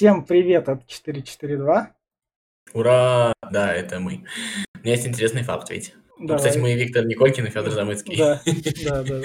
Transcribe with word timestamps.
Всем 0.00 0.24
привет 0.24 0.70
от 0.70 0.86
442. 0.86 1.94
Ура! 2.72 3.34
Да, 3.50 3.74
это 3.74 4.00
мы. 4.00 4.24
У 4.74 4.78
меня 4.78 4.92
есть 4.94 5.06
интересный 5.06 5.42
факт, 5.42 5.68
ведь. 5.68 5.94
Ну, 6.16 6.36
кстати, 6.36 6.56
мы 6.56 6.72
Виктор 6.72 7.04
Николькин 7.04 7.44
и 7.44 7.50
Федор 7.50 7.70
Замыцкий. 7.70 8.16
Да, 8.16 8.40
да, 8.82 9.02
да. 9.02 9.20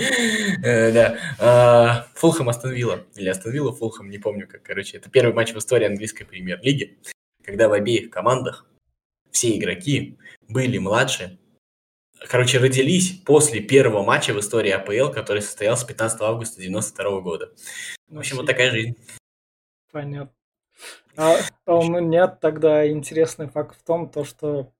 Э, 0.68 0.92
Да. 0.92 1.18
А, 1.40 2.08
Фулхэм 2.16 2.50
Астон 2.50 2.74
Вилла. 2.74 3.06
Или 3.16 3.30
Астон 3.30 3.54
Вилла 3.54 3.72
Фулхэм, 3.72 4.10
не 4.10 4.18
помню 4.18 4.50
как. 4.50 4.64
Короче, 4.64 4.98
это 4.98 5.10
первый 5.10 5.34
матч 5.34 5.54
в 5.54 5.58
истории 5.58 5.86
английской 5.86 6.26
премьер-лиги, 6.26 6.98
когда 7.46 7.70
в 7.70 7.72
обеих 7.72 8.10
командах 8.10 8.66
все 9.32 9.58
игроки 9.58 10.18
были 10.50 10.78
младше. 10.78 11.40
Короче, 12.28 12.58
родились 12.58 13.12
после 13.26 13.62
первого 13.62 14.04
матча 14.04 14.34
в 14.34 14.42
истории 14.42 14.72
АПЛ, 14.72 15.14
который 15.14 15.42
состоялся 15.42 15.88
15 15.88 16.20
августа 16.20 16.62
92 16.62 17.22
года. 17.22 17.54
В 18.10 18.18
общем, 18.20 18.36
вот 18.36 18.46
такая 18.46 18.72
жизнь. 18.72 18.98
Понятно. 19.94 20.35
А, 21.18 21.38
а 21.66 21.76
у 21.76 21.84
меня 21.84 22.28
тогда 22.28 22.88
интересный 22.90 23.48
факт 23.48 23.78
в 23.80 23.84
том, 23.84 24.10
то, 24.10 24.24
что 24.24 24.72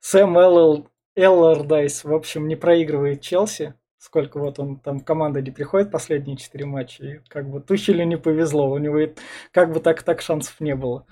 Сэм 0.00 0.36
Эллел, 0.38 0.88
Эллардайс, 1.14 2.04
в 2.04 2.12
общем, 2.12 2.48
не 2.48 2.56
проигрывает 2.56 3.20
Челси. 3.22 3.74
Сколько 3.98 4.38
вот 4.38 4.58
он 4.58 4.78
там 4.78 5.00
команда 5.00 5.42
не 5.42 5.50
приходит 5.50 5.90
последние 5.90 6.36
четыре 6.36 6.64
матча. 6.64 7.04
И 7.04 7.20
как 7.28 7.48
бы 7.48 7.60
Тухелю 7.60 8.04
не 8.04 8.16
повезло. 8.16 8.70
У 8.70 8.78
него 8.78 8.98
и 9.00 9.14
как 9.50 9.72
бы 9.72 9.80
так 9.80 10.02
так 10.02 10.20
шансов 10.22 10.60
не 10.60 10.74
было. 10.74 11.06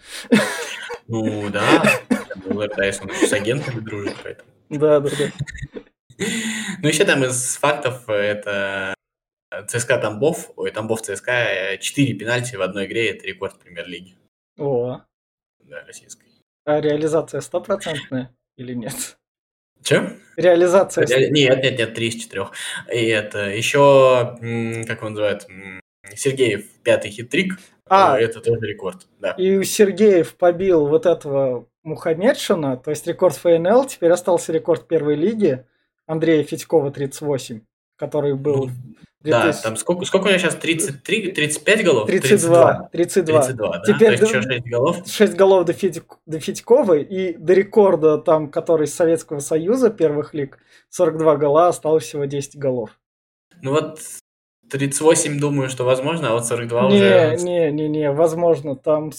Ну 1.07 1.51
да, 1.51 1.83
Эллардайс, 2.47 3.01
он 3.03 3.11
с 3.11 3.33
агентами 3.33 3.81
дружит, 3.81 4.17
поэтому. 4.23 4.49
Да, 4.71 5.01
да, 5.01 5.11
да. 5.11 5.81
Ну, 6.81 6.89
еще 6.89 7.05
там 7.05 7.25
из 7.25 7.57
фактов 7.57 8.09
это 8.09 8.95
ЦСКА 9.69 9.99
Тамбов, 9.99 10.51
ой, 10.57 10.71
Тамбов 10.71 11.03
ЦСКА, 11.03 11.79
4 11.81 12.15
пенальти 12.15 12.57
в 12.57 12.63
одной 12.63 12.87
игре, 12.87 13.11
это 13.11 13.27
рекорд 13.27 13.59
премьер-лиги. 13.59 14.17
О, 14.59 15.01
Да, 15.61 15.85
российской. 15.87 16.27
а 16.65 16.81
реализация 16.81 17.41
стопроцентная 17.41 18.35
или 18.57 18.75
нет? 18.75 19.19
Че? 19.83 20.17
Реализация... 20.37 21.07
Нет, 21.07 21.31
нет, 21.63 21.79
нет, 21.79 21.95
3 21.95 22.09
из 22.09 22.15
4. 22.25 22.47
И 22.93 23.07
это 23.07 23.51
еще, 23.51 24.37
как 24.87 24.99
его 25.01 25.09
называют, 25.11 25.47
Сергеев 26.15 26.67
пятый 26.83 27.11
хитрик, 27.11 27.59
А. 27.87 28.19
это 28.19 28.41
тоже 28.41 28.61
рекорд, 28.67 29.07
да. 29.21 29.33
И 29.33 29.57
у 29.57 29.63
Сергеев 29.63 30.37
побил 30.37 30.87
вот 30.87 31.05
этого 31.07 31.69
Мухамедшина, 31.83 32.77
то 32.79 32.91
есть 32.91 33.07
рекорд 33.07 33.37
ФНЛ, 33.37 33.87
теперь 33.87 34.11
остался 34.13 34.53
рекорд 34.53 34.89
первой 34.89 35.17
лиги 35.17 35.67
Андрея 36.07 36.45
Федькова 36.45 36.91
38, 36.91 37.61
который 37.97 38.35
был... 38.35 38.71
Да, 39.25 39.43
2000 39.43 39.63
там 39.63 39.77
сколько, 39.77 40.05
сколько 40.05 40.27
у 40.27 40.29
него 40.29 40.39
сейчас, 40.39 40.55
33, 40.55 41.33
35 41.33 41.85
голов? 41.85 42.07
32, 42.07 42.89
32. 42.93 43.43
32, 43.43 43.79
да? 43.79 43.83
Теперь 43.85 44.17
То 44.19 44.23
есть 44.25 44.33
д- 44.33 44.39
еще 44.39 44.43
6 44.43 44.67
голов? 44.67 44.97
6 45.07 45.35
голов 45.35 45.65
до, 45.65 45.73
Федь- 45.73 46.03
до 46.27 46.39
Федькова, 46.41 46.99
и 46.99 47.35
до 47.35 47.55
рекорда, 47.55 48.19
там, 48.19 48.51
который 48.51 48.85
из 48.85 48.95
Советского 48.95 49.39
Союза 49.41 49.91
первых 49.91 50.35
лиг, 50.35 50.59
42 50.91 51.37
гола, 51.37 51.69
осталось 51.69 52.05
всего 52.05 52.27
10 52.27 52.57
голов. 52.59 52.91
Ну 53.63 53.71
вот 53.73 53.99
38 54.71 55.39
думаю, 55.41 55.69
что 55.71 55.85
возможно, 55.85 56.31
а 56.31 56.33
вот 56.33 56.47
42 56.47 56.91
Не, 56.91 56.97
уже... 56.97 57.37
не, 57.43 57.71
не, 57.71 57.89
не, 57.89 58.13
возможно, 58.13 58.77
там 58.77 59.11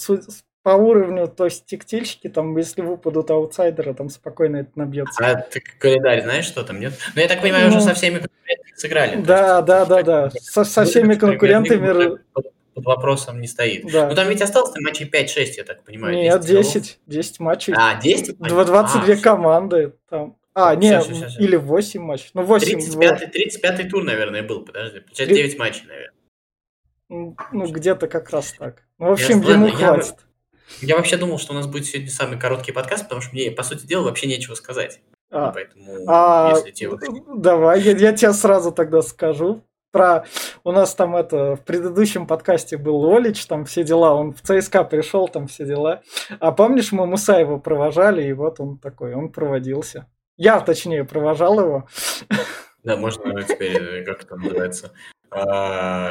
по 0.66 0.70
уровню, 0.70 1.28
то 1.28 1.44
есть 1.44 1.64
текстильщики, 1.66 2.28
там, 2.28 2.56
если 2.56 2.82
выпадут 2.82 3.30
аутсайдеры, 3.30 3.94
там 3.94 4.08
спокойно 4.08 4.56
это 4.56 4.70
набьется. 4.74 5.24
А 5.24 5.36
ты 5.40 5.60
календарь 5.60 6.22
знаешь, 6.24 6.44
что 6.44 6.64
там, 6.64 6.80
нет? 6.80 6.92
Ну, 7.14 7.20
я 7.22 7.28
так 7.28 7.40
понимаю, 7.40 7.68
уже 7.68 7.76
Ну, 7.76 7.82
со 7.84 7.94
всеми 7.94 8.18
конкурентами 8.18 8.72
сыграли. 8.74 9.16
Да, 9.22 9.58
есть, 9.58 9.66
да, 9.68 9.84
да, 9.84 10.02
да. 10.02 10.30
Со, 10.40 10.64
со 10.64 10.84
всеми 10.84 11.14
конкурентами. 11.14 11.88
уже 11.88 12.18
Под, 12.32 12.46
вопросом 12.74 13.40
не 13.40 13.46
стоит. 13.46 13.84
Да. 13.92 14.08
Ну, 14.08 14.16
там 14.16 14.28
ведь 14.28 14.42
осталось 14.42 14.72
там 14.72 14.82
матчей 14.82 15.06
5-6, 15.08 15.52
я 15.56 15.62
так 15.62 15.84
понимаю. 15.84 16.16
Нет, 16.16 16.44
голов. 16.44 16.64
10. 16.64 16.98
10 17.06 17.38
матчей. 17.38 17.72
А, 17.76 18.00
10? 18.00 18.36
Два- 18.36 18.64
22 18.64 19.14
А, 19.14 19.16
команды. 19.18 19.92
Там. 20.10 20.36
А, 20.52 20.70
Всё, 20.72 20.80
не, 20.80 21.00
всё, 21.00 21.14
всё, 21.14 21.28
всё. 21.28 21.40
или 21.44 21.54
8 21.54 22.02
матчей. 22.02 22.30
Ну, 22.34 22.42
8. 22.42 22.66
35, 22.80 23.30
35 23.30 23.88
тур, 23.88 24.02
наверное, 24.02 24.42
был, 24.42 24.64
подожди. 24.64 24.98
Получается, 24.98 25.26
Три- 25.32 25.44
9 25.44 25.58
матчей, 25.60 25.84
наверное. 25.86 27.34
Ну, 27.52 27.66
где-то 27.70 28.08
как 28.08 28.30
раз 28.30 28.52
так. 28.58 28.82
Ну, 28.98 29.10
в 29.10 29.12
общем, 29.12 29.36
Ясно. 29.38 29.50
ему 29.52 29.64
Ладно, 29.66 29.78
я- 29.78 29.86
хватит. 29.94 30.14
Я 30.18 30.26
вообще 30.82 31.16
думал, 31.16 31.38
что 31.38 31.52
у 31.52 31.56
нас 31.56 31.66
будет 31.66 31.86
сегодня 31.86 32.10
самый 32.10 32.38
короткий 32.38 32.72
подкаст, 32.72 33.04
потому 33.04 33.20
что 33.20 33.32
мне, 33.32 33.50
по 33.50 33.62
сути 33.62 33.86
дела, 33.86 34.02
вообще 34.04 34.26
нечего 34.26 34.54
сказать. 34.54 35.00
А, 35.30 35.50
Поэтому, 35.50 36.04
а, 36.06 36.52
если 36.54 36.70
тебе 36.70 36.90
вот... 36.90 37.00
Давай, 37.36 37.80
я, 37.80 37.92
я 37.96 38.12
тебе 38.12 38.32
сразу 38.32 38.72
тогда 38.72 39.02
скажу. 39.02 39.62
Про 39.92 40.26
у 40.62 40.72
нас 40.72 40.94
там 40.94 41.16
это 41.16 41.56
в 41.56 41.64
предыдущем 41.64 42.26
подкасте 42.26 42.76
был 42.76 43.14
Олич, 43.14 43.46
там 43.46 43.64
все 43.64 43.82
дела, 43.82 44.14
он 44.14 44.34
в 44.34 44.42
ЦСКА 44.42 44.84
пришел, 44.84 45.26
там 45.28 45.46
все 45.46 45.64
дела. 45.64 46.02
А 46.38 46.52
помнишь, 46.52 46.92
мы 46.92 47.06
Мусаева 47.06 47.58
провожали, 47.58 48.22
и 48.22 48.32
вот 48.32 48.60
он 48.60 48.78
такой, 48.78 49.14
он 49.14 49.30
проводился. 49.30 50.06
Я, 50.36 50.60
точнее, 50.60 51.04
провожал 51.04 51.60
его. 51.60 51.88
Да, 52.84 52.96
можно 52.96 53.42
теперь, 53.42 53.82
э, 53.82 54.04
как 54.04 54.22
это 54.22 54.36
называется, 54.36 54.92
а, 55.30 56.10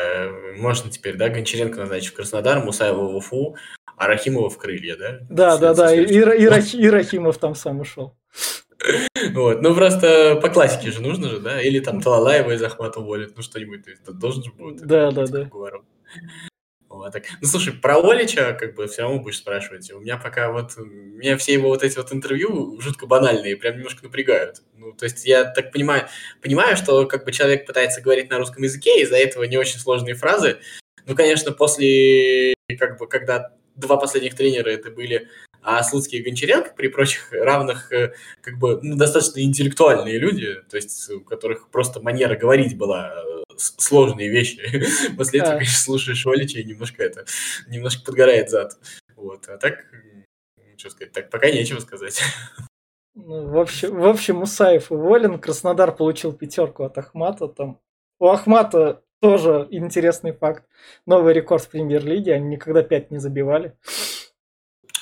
можно 0.57 0.91
теперь, 0.91 1.15
да, 1.15 1.29
Гончаренко 1.29 1.79
назначить 1.79 2.11
в 2.11 2.15
Краснодар, 2.15 2.63
Мусаева 2.63 3.03
в 3.03 3.15
Уфу, 3.15 3.55
а 3.97 4.07
Рахимова 4.07 4.49
в 4.49 4.57
крылья, 4.57 4.95
да? 4.97 5.19
Да, 5.29 5.57
да, 5.57 5.73
да, 5.73 5.93
и, 5.95 6.87
Рахимов 6.89 7.37
там 7.37 7.55
сам 7.55 7.79
ушел. 7.79 8.15
Вот, 9.33 9.61
ну 9.61 9.73
просто 9.73 10.35
по 10.41 10.49
классике 10.49 10.91
же 10.91 11.01
нужно 11.01 11.29
же, 11.29 11.39
да? 11.39 11.61
Или 11.61 11.79
там 11.79 12.01
Талалаева 12.01 12.51
из 12.51 12.61
Ахмата 12.61 12.99
уволят, 12.99 13.33
ну 13.35 13.41
что-нибудь, 13.41 13.83
то 13.85 13.89
есть 13.89 14.03
должен 14.03 14.43
же 14.43 14.51
будет. 14.51 14.85
Да, 14.85 15.11
да, 15.11 15.25
да. 15.25 15.49
Вот 16.95 17.11
так. 17.11 17.23
Ну 17.41 17.47
слушай, 17.47 17.73
про 17.73 17.97
Олича 17.97 18.53
как 18.53 18.75
бы 18.75 18.87
все 18.87 19.01
равно 19.01 19.19
будешь 19.19 19.37
спрашивать. 19.37 19.91
У 19.91 19.99
меня 19.99 20.17
пока 20.17 20.51
вот, 20.51 20.77
меня 20.77 21.37
все 21.37 21.53
его 21.53 21.69
вот 21.69 21.83
эти 21.83 21.97
вот 21.97 22.13
интервью 22.13 22.79
жутко 22.79 23.05
банальные, 23.05 23.57
прям 23.57 23.77
немножко 23.77 24.03
напрягают. 24.03 24.61
Ну, 24.75 24.93
то 24.93 25.05
есть 25.05 25.25
я 25.25 25.43
так 25.45 25.71
понимаю, 25.71 26.07
понимаю, 26.41 26.77
что 26.77 27.05
как 27.05 27.25
бы 27.25 27.31
человек 27.31 27.65
пытается 27.65 28.01
говорить 28.01 28.29
на 28.29 28.37
русском 28.37 28.63
языке, 28.63 29.01
из-за 29.01 29.17
этого 29.17 29.43
не 29.43 29.57
очень 29.57 29.79
сложные 29.79 30.15
фразы. 30.15 30.59
Ну, 31.05 31.15
конечно, 31.15 31.51
после, 31.51 32.53
как 32.79 32.97
бы, 32.97 33.07
когда 33.07 33.51
два 33.75 33.97
последних 33.97 34.35
тренера 34.35 34.69
это 34.69 34.91
были 34.91 35.29
а 35.65 35.81
Слуцкий 35.81 36.19
и 36.19 36.23
Гончаренко, 36.23 36.73
при 36.75 36.89
прочих 36.89 37.31
равных, 37.31 37.91
э, 37.91 38.13
как 38.41 38.59
бы, 38.59 38.79
ну, 38.83 38.95
достаточно 38.95 39.41
интеллектуальные 39.41 40.19
люди, 40.19 40.61
то 40.69 40.77
есть 40.77 41.09
у 41.09 41.21
которых 41.21 41.69
просто 41.71 41.99
манера 41.99 42.35
говорить 42.37 42.77
была 42.77 43.11
э, 43.15 43.43
сложные 43.57 44.29
вещи. 44.29 44.61
После 45.17 45.39
этого, 45.39 45.55
конечно, 45.55 45.79
слушаешь 45.79 46.25
Олича 46.27 46.59
и 46.59 46.63
немножко 46.63 47.03
это, 47.03 47.25
немножко 47.67 48.05
подгорает 48.05 48.51
зад. 48.51 48.77
Вот, 49.15 49.47
а 49.47 49.57
так, 49.57 49.85
что 50.77 50.91
сказать, 50.91 51.13
так 51.13 51.29
пока 51.31 51.49
нечего 51.49 51.79
сказать. 51.79 52.21
Ну, 53.17 53.47
в, 53.47 53.57
общем, 53.57 53.95
в 53.95 54.05
общем, 54.05 54.35
Мусаев 54.35 54.91
уволен, 54.91 55.39
Краснодар 55.39 55.95
получил 55.95 56.33
пятерку 56.33 56.83
от 56.83 56.97
Ахмата. 56.97 57.47
Там. 57.47 57.79
У 58.19 58.27
Ахмата 58.27 59.04
тоже 59.25 59.67
интересный 59.71 60.33
факт. 60.33 60.65
Новый 61.07 61.33
рекорд 61.33 61.63
в 61.63 61.69
премьер-лиге, 61.69 62.33
они 62.33 62.47
никогда 62.49 62.83
5 62.83 63.09
не 63.11 63.17
забивали. 63.17 63.73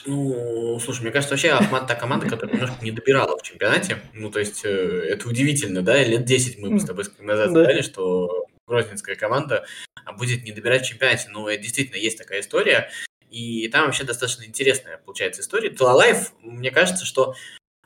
Ну, 0.05 0.79
слушай, 0.79 1.01
мне 1.01 1.11
кажется, 1.11 1.33
вообще 1.33 1.49
Ахмат 1.49 1.87
та 1.87 1.95
команда, 1.95 2.27
которая 2.29 2.55
немножко 2.55 2.83
не 2.83 2.91
добирала 2.91 3.37
в 3.37 3.41
чемпионате. 3.41 3.97
Ну, 4.13 4.31
то 4.31 4.39
есть, 4.39 4.63
э, 4.65 4.69
это 4.69 5.27
удивительно, 5.27 5.81
да? 5.81 6.01
Лет 6.03 6.25
10 6.25 6.57
мы 6.59 6.79
с 6.79 6.85
тобой 6.85 7.05
назад 7.19 7.53
Да. 7.53 7.63
сказали, 7.63 7.81
что 7.81 8.45
грозненская 8.65 9.15
команда 9.15 9.65
а, 10.05 10.13
будет 10.13 10.43
не 10.43 10.51
добирать 10.51 10.83
в 10.83 10.87
чемпионате. 10.87 11.29
Но 11.31 11.49
это 11.49 11.61
действительно 11.61 11.97
есть 11.97 12.17
такая 12.17 12.41
история. 12.41 12.89
И 13.29 13.67
там 13.69 13.85
вообще 13.85 14.03
достаточно 14.03 14.43
интересная, 14.43 14.97
получается, 14.97 15.41
история. 15.41 15.69
Талалаев, 15.69 16.33
мне 16.41 16.71
кажется, 16.71 17.05
что 17.05 17.35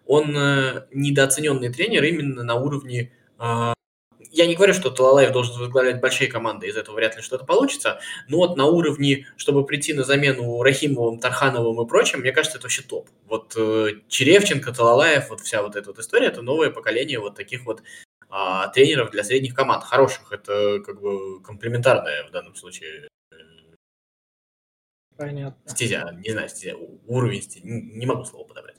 он 0.06 0.36
э, 0.36 0.88
недооцененный 0.92 1.72
тренер 1.72 2.04
именно 2.04 2.44
на 2.44 2.56
уровне... 2.56 3.12
э, 3.40 3.74
я 4.38 4.46
не 4.46 4.56
говорю, 4.56 4.74
что 4.74 4.92
Талалаев 4.92 5.32
должен 5.32 5.60
возглавлять 5.60 6.00
большие 6.00 6.30
команды, 6.30 6.68
из 6.68 6.78
этого 6.78 6.96
вряд 6.96 7.16
ли 7.16 7.24
что-то 7.24 7.44
получится, 7.44 8.00
но 8.28 8.38
вот 8.38 8.56
на 8.56 8.66
уровне, 8.66 9.26
чтобы 9.36 9.66
прийти 9.66 9.94
на 9.94 10.04
замену 10.04 10.62
Рахимовым, 10.62 11.20
Тархановым 11.20 11.84
и 11.84 11.90
прочим, 11.90 12.20
мне 12.20 12.32
кажется, 12.32 12.58
это 12.58 12.66
вообще 12.66 12.84
топ. 12.84 13.10
Вот 13.26 13.56
э, 13.58 14.02
Черевченко, 14.08 14.72
Талалаев, 14.72 15.30
вот 15.30 15.42
вся 15.42 15.64
вот 15.64 15.76
эта 15.76 15.90
вот 15.90 16.00
история, 16.00 16.28
это 16.28 16.44
новое 16.44 16.70
поколение 16.70 17.20
вот 17.20 17.36
таких 17.36 17.66
вот 17.66 17.82
а, 18.30 18.68
тренеров 18.70 19.10
для 19.12 19.24
средних 19.24 19.56
команд, 19.56 19.84
хороших. 19.84 20.32
Это 20.32 20.80
как 20.86 21.02
бы 21.02 21.42
комплементарная 21.42 22.28
в 22.28 22.32
данном 22.32 22.56
случае 22.56 23.08
э, 23.32 23.36
Понятно. 25.18 25.58
стезя, 25.66 26.16
не 26.24 26.32
знаю, 26.32 26.50
стезя, 26.50 26.76
уровень 27.08 27.42
стезя, 27.42 27.66
не 27.66 28.06
могу 28.06 28.24
слово 28.26 28.48
подобрать. 28.48 28.78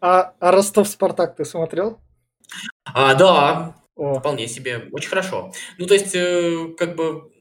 А, 0.00 0.34
а 0.38 0.52
Ростов-Спартак 0.52 1.34
ты 1.36 1.44
смотрел? 1.44 1.98
А, 2.84 3.14
да, 3.14 3.74
Вполне 3.98 4.46
себе, 4.46 4.88
очень 4.92 5.08
хорошо. 5.08 5.52
Ну, 5.76 5.86
то 5.86 5.94
есть, 5.94 6.14
э, 6.14 6.68
как 6.78 6.94
бы, 6.94 7.32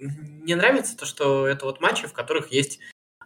мне 0.00 0.56
нравится 0.56 0.96
то, 0.96 1.06
что 1.06 1.46
это 1.46 1.64
вот 1.64 1.80
матчи, 1.80 2.08
в 2.08 2.12
которых 2.12 2.50
есть 2.50 2.80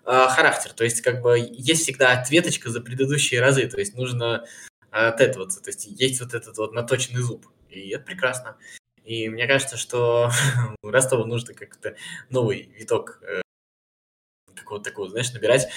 а, 0.04 0.28
характер, 0.28 0.74
то 0.74 0.84
есть, 0.84 1.00
как 1.00 1.22
бы, 1.22 1.38
есть 1.38 1.84
всегда 1.84 2.12
ответочка 2.12 2.68
за 2.68 2.82
предыдущие 2.82 3.40
разы, 3.40 3.66
то 3.66 3.78
есть, 3.78 3.94
нужно 3.94 4.44
отэтоваться, 4.90 5.62
то 5.62 5.70
есть, 5.70 5.86
есть 5.86 6.20
вот 6.20 6.34
этот 6.34 6.58
вот 6.58 6.74
наточенный 6.74 7.22
зуб, 7.22 7.46
и 7.70 7.88
это 7.90 8.04
прекрасно. 8.04 8.58
И 9.04 9.30
мне 9.30 9.46
кажется, 9.46 9.78
что 9.78 10.30
Ростову 10.82 11.24
нужно 11.24 11.54
как-то 11.54 11.96
новый 12.28 12.70
виток, 12.76 13.20
э, 13.22 13.40
какого-то 14.54 14.90
такого, 14.90 15.08
знаешь, 15.08 15.32
набирать 15.32 15.68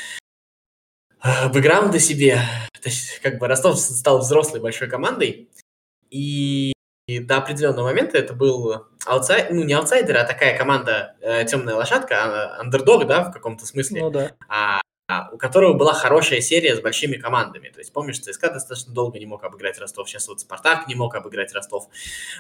э, 1.23 1.47
бэкграунда 1.47 1.99
себе. 1.99 2.41
То 2.73 2.89
есть, 2.89 3.19
как 3.19 3.37
бы 3.37 3.47
Ростов 3.47 3.79
стал 3.79 4.19
взрослой 4.19 4.59
большой 4.59 4.89
командой, 4.89 5.49
и, 6.09 6.73
и 7.07 7.19
до 7.19 7.37
определенного 7.37 7.87
момента 7.87 8.17
это 8.17 8.33
был 8.33 8.85
аутсайдер, 9.05 9.53
ну 9.53 9.63
не 9.63 9.73
аутсайдер, 9.73 10.17
а 10.17 10.23
такая 10.23 10.57
команда 10.57 11.15
э, 11.21 11.45
темная 11.45 11.75
лошадка, 11.75 12.59
андердог, 12.59 13.07
да, 13.07 13.23
в 13.23 13.31
каком-то 13.31 13.65
смысле. 13.65 14.01
Ну 14.01 14.09
да. 14.09 14.31
А, 14.47 14.81
а, 15.09 15.29
у 15.31 15.37
которого 15.37 15.73
была 15.73 15.93
хорошая 15.93 16.41
серия 16.41 16.75
с 16.75 16.81
большими 16.81 17.15
командами. 17.15 17.69
То 17.69 17.79
есть, 17.79 17.93
помнишь, 17.93 18.19
ЦСКА 18.19 18.51
достаточно 18.51 18.93
долго 18.93 19.17
не 19.19 19.25
мог 19.25 19.43
обыграть 19.43 19.79
Ростов, 19.79 20.09
сейчас 20.09 20.27
вот 20.27 20.41
Спартак 20.41 20.87
не 20.87 20.95
мог 20.95 21.15
обыграть 21.15 21.53
Ростов. 21.53 21.87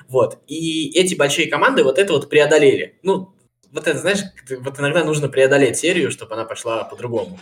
Вот. 0.09 0.39
И 0.47 0.91
эти 0.99 1.15
большие 1.15 1.49
команды 1.49 1.83
вот 1.83 1.97
это 1.97 2.11
вот 2.11 2.29
преодолели. 2.29 2.99
Ну, 3.03 3.33
вот 3.71 3.87
это, 3.87 3.99
знаешь, 3.99 4.19
вот 4.49 4.79
иногда 4.79 5.05
нужно 5.05 5.29
преодолеть 5.29 5.77
серию, 5.77 6.11
чтобы 6.11 6.33
она 6.33 6.43
пошла 6.43 6.83
по-другому. 6.83 7.39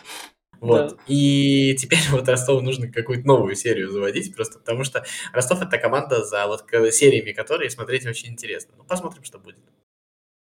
Вот. 0.62 0.90
Да. 0.90 0.98
И 1.08 1.76
теперь 1.78 2.00
вот 2.12 2.28
Ростову 2.28 2.62
нужно 2.62 2.92
какую-то 2.92 3.28
новую 3.28 3.56
серию 3.56 3.90
заводить, 3.90 4.36
просто 4.36 4.60
потому 4.60 4.84
что 4.84 5.06
Ростов 5.34 5.62
это 5.62 5.78
команда, 5.78 6.24
за 6.24 6.48
вот 6.48 6.66
сериями 6.94 7.32
которой 7.32 7.70
смотреть 7.70 8.06
очень 8.06 8.30
интересно. 8.30 8.76
Ну, 8.78 8.84
посмотрим, 8.84 9.24
что 9.24 9.40
будет. 9.40 9.58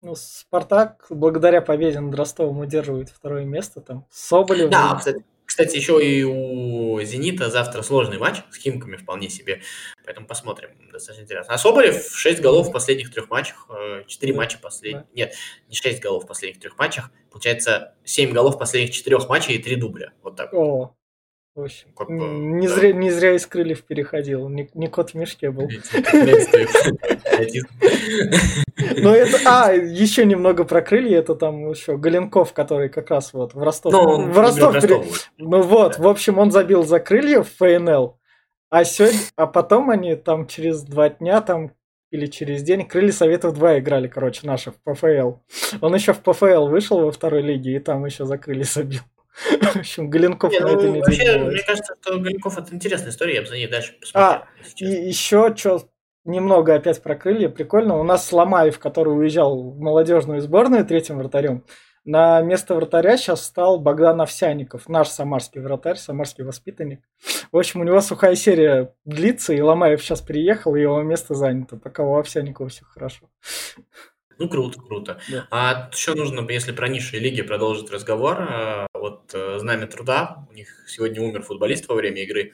Ну, 0.02 0.14
Спартак 0.14 1.06
благодаря 1.10 1.60
победе 1.60 2.00
над 2.00 2.14
Ростовом 2.14 2.60
удерживает 2.60 3.10
второе 3.10 3.44
место 3.44 3.82
там. 3.82 4.06
Соболев. 4.10 4.70
Да, 4.70 4.96
кстати, 4.96 5.24
кстати, 5.60 5.76
еще 5.76 6.02
и 6.02 6.22
у 6.24 7.02
«Зенита» 7.02 7.50
завтра 7.50 7.82
сложный 7.82 8.18
матч 8.18 8.38
с 8.50 8.56
«Химками» 8.56 8.96
вполне 8.96 9.28
себе. 9.28 9.60
Поэтому 10.06 10.26
посмотрим. 10.26 10.70
Достаточно 10.90 11.24
интересно. 11.24 11.54
А 11.54 11.58
Соболев 11.58 12.16
6 12.16 12.40
голов 12.40 12.68
в 12.68 12.72
последних 12.72 13.12
трех 13.12 13.28
матчах. 13.28 13.68
4 14.06 14.32
да. 14.32 14.38
матча 14.38 14.58
последних. 14.58 15.04
Нет, 15.12 15.34
не 15.68 15.74
6 15.74 16.00
голов 16.00 16.24
в 16.24 16.26
последних 16.26 16.60
трех 16.60 16.78
матчах. 16.78 17.10
Получается 17.30 17.94
7 18.04 18.32
голов 18.32 18.54
в 18.54 18.58
последних 18.58 18.92
четырех 18.92 19.28
матчах 19.28 19.50
и 19.50 19.58
3 19.58 19.76
дубля. 19.76 20.12
Вот 20.22 20.36
так. 20.36 20.54
О, 20.54 20.94
в 21.54 21.60
общем, 21.62 21.92
как 21.94 22.08
бы, 22.08 22.14
не, 22.14 22.66
да. 22.66 22.74
зря, 22.74 22.92
не 22.92 23.10
зря 23.10 23.34
из 23.34 23.44
крыльев 23.44 23.82
переходил, 23.82 24.48
не, 24.48 24.70
не 24.72 24.88
кот 24.88 25.10
в 25.10 25.14
мешке 25.14 25.50
был. 25.50 25.68
Ну 29.02 29.10
это, 29.10 29.38
а, 29.46 29.72
еще 29.72 30.24
немного 30.24 30.64
про 30.64 30.80
крылья, 30.80 31.18
это 31.18 31.34
там 31.34 31.70
еще 31.70 31.96
Галенков, 31.96 32.52
который 32.52 32.88
как 32.88 33.10
раз 33.10 33.32
вот 33.32 33.54
в 33.54 33.62
Ростов. 33.62 33.92
Ну, 33.92 34.30
в 34.30 34.38
Ростов, 34.38 34.76
ну 35.38 35.62
вот, 35.62 35.98
в 35.98 36.08
общем, 36.08 36.38
он 36.38 36.50
забил 36.50 36.82
за 36.84 36.98
крылья 36.98 37.42
в 37.42 37.48
ФНЛ, 37.58 38.18
а 38.70 38.84
сегодня, 38.84 39.18
а 39.36 39.46
потом 39.46 39.90
они 39.90 40.16
там 40.16 40.46
через 40.46 40.82
два 40.82 41.10
дня 41.10 41.40
там 41.40 41.72
или 42.10 42.26
через 42.26 42.62
день 42.62 42.86
Крылья 42.86 43.12
Советов 43.12 43.54
2 43.54 43.78
играли, 43.78 44.08
короче, 44.08 44.46
наши 44.46 44.72
в 44.72 44.76
ПФЛ. 44.82 45.34
Он 45.80 45.94
еще 45.94 46.12
в 46.12 46.20
ПФЛ 46.20 46.66
вышел 46.66 47.00
во 47.00 47.12
второй 47.12 47.42
лиге 47.42 47.76
и 47.76 47.78
там 47.78 48.04
еще 48.04 48.24
за 48.24 48.36
крылья 48.36 48.64
забил. 48.64 49.02
В 49.60 49.76
общем, 49.76 50.10
Галенков 50.10 50.52
на 50.52 50.66
этой 50.66 50.90
ну, 50.90 50.96
неделе. 50.96 51.00
Вообще, 51.00 51.38
мне 51.38 51.62
кажется, 51.62 51.94
что 52.00 52.18
Галенков 52.18 52.58
это 52.58 52.74
интересная 52.74 53.10
история, 53.10 53.36
я 53.36 53.42
бы 53.42 53.46
за 53.46 53.54
ней 53.54 53.68
дальше 53.68 53.94
посмотрел. 54.00 54.32
А, 54.32 54.48
и 54.76 54.84
еще 54.84 55.54
что 55.56 55.88
немного 56.30 56.74
опять 56.74 57.02
про 57.02 57.14
крылья, 57.14 57.48
прикольно. 57.48 57.98
У 57.98 58.02
нас 58.02 58.32
Ломаев, 58.32 58.78
который 58.78 59.10
уезжал 59.10 59.70
в 59.70 59.78
молодежную 59.78 60.40
сборную 60.40 60.84
третьим 60.84 61.18
вратарем, 61.18 61.64
на 62.04 62.40
место 62.40 62.74
вратаря 62.74 63.16
сейчас 63.18 63.44
стал 63.44 63.78
Богдан 63.78 64.20
Овсяников, 64.20 64.88
наш 64.88 65.08
самарский 65.08 65.60
вратарь, 65.60 65.96
самарский 65.96 66.44
воспитанник. 66.44 67.00
В 67.52 67.58
общем, 67.58 67.80
у 67.80 67.84
него 67.84 68.00
сухая 68.00 68.36
серия 68.36 68.94
длится, 69.04 69.52
и 69.52 69.60
Ломаев 69.60 70.02
сейчас 70.02 70.22
приехал, 70.22 70.74
и 70.74 70.80
его 70.80 71.02
место 71.02 71.34
занято. 71.34 71.76
Пока 71.76 72.02
у 72.02 72.16
Овсяникова 72.16 72.70
все 72.70 72.84
хорошо. 72.84 73.28
Ну, 74.38 74.48
круто, 74.48 74.80
круто. 74.80 75.20
Да. 75.30 75.46
А 75.50 75.90
еще 75.92 76.14
нужно, 76.14 76.50
если 76.50 76.72
про 76.72 76.88
низшие 76.88 77.20
лиги 77.20 77.42
продолжить 77.42 77.90
разговор, 77.90 78.38
а, 78.40 78.86
вот 78.94 79.34
э, 79.34 79.58
Знамя 79.58 79.86
Труда, 79.86 80.46
у 80.48 80.54
них 80.54 80.68
сегодня 80.88 81.20
умер 81.20 81.42
футболист 81.42 81.86
во 81.88 81.94
время 81.94 82.22
игры, 82.22 82.52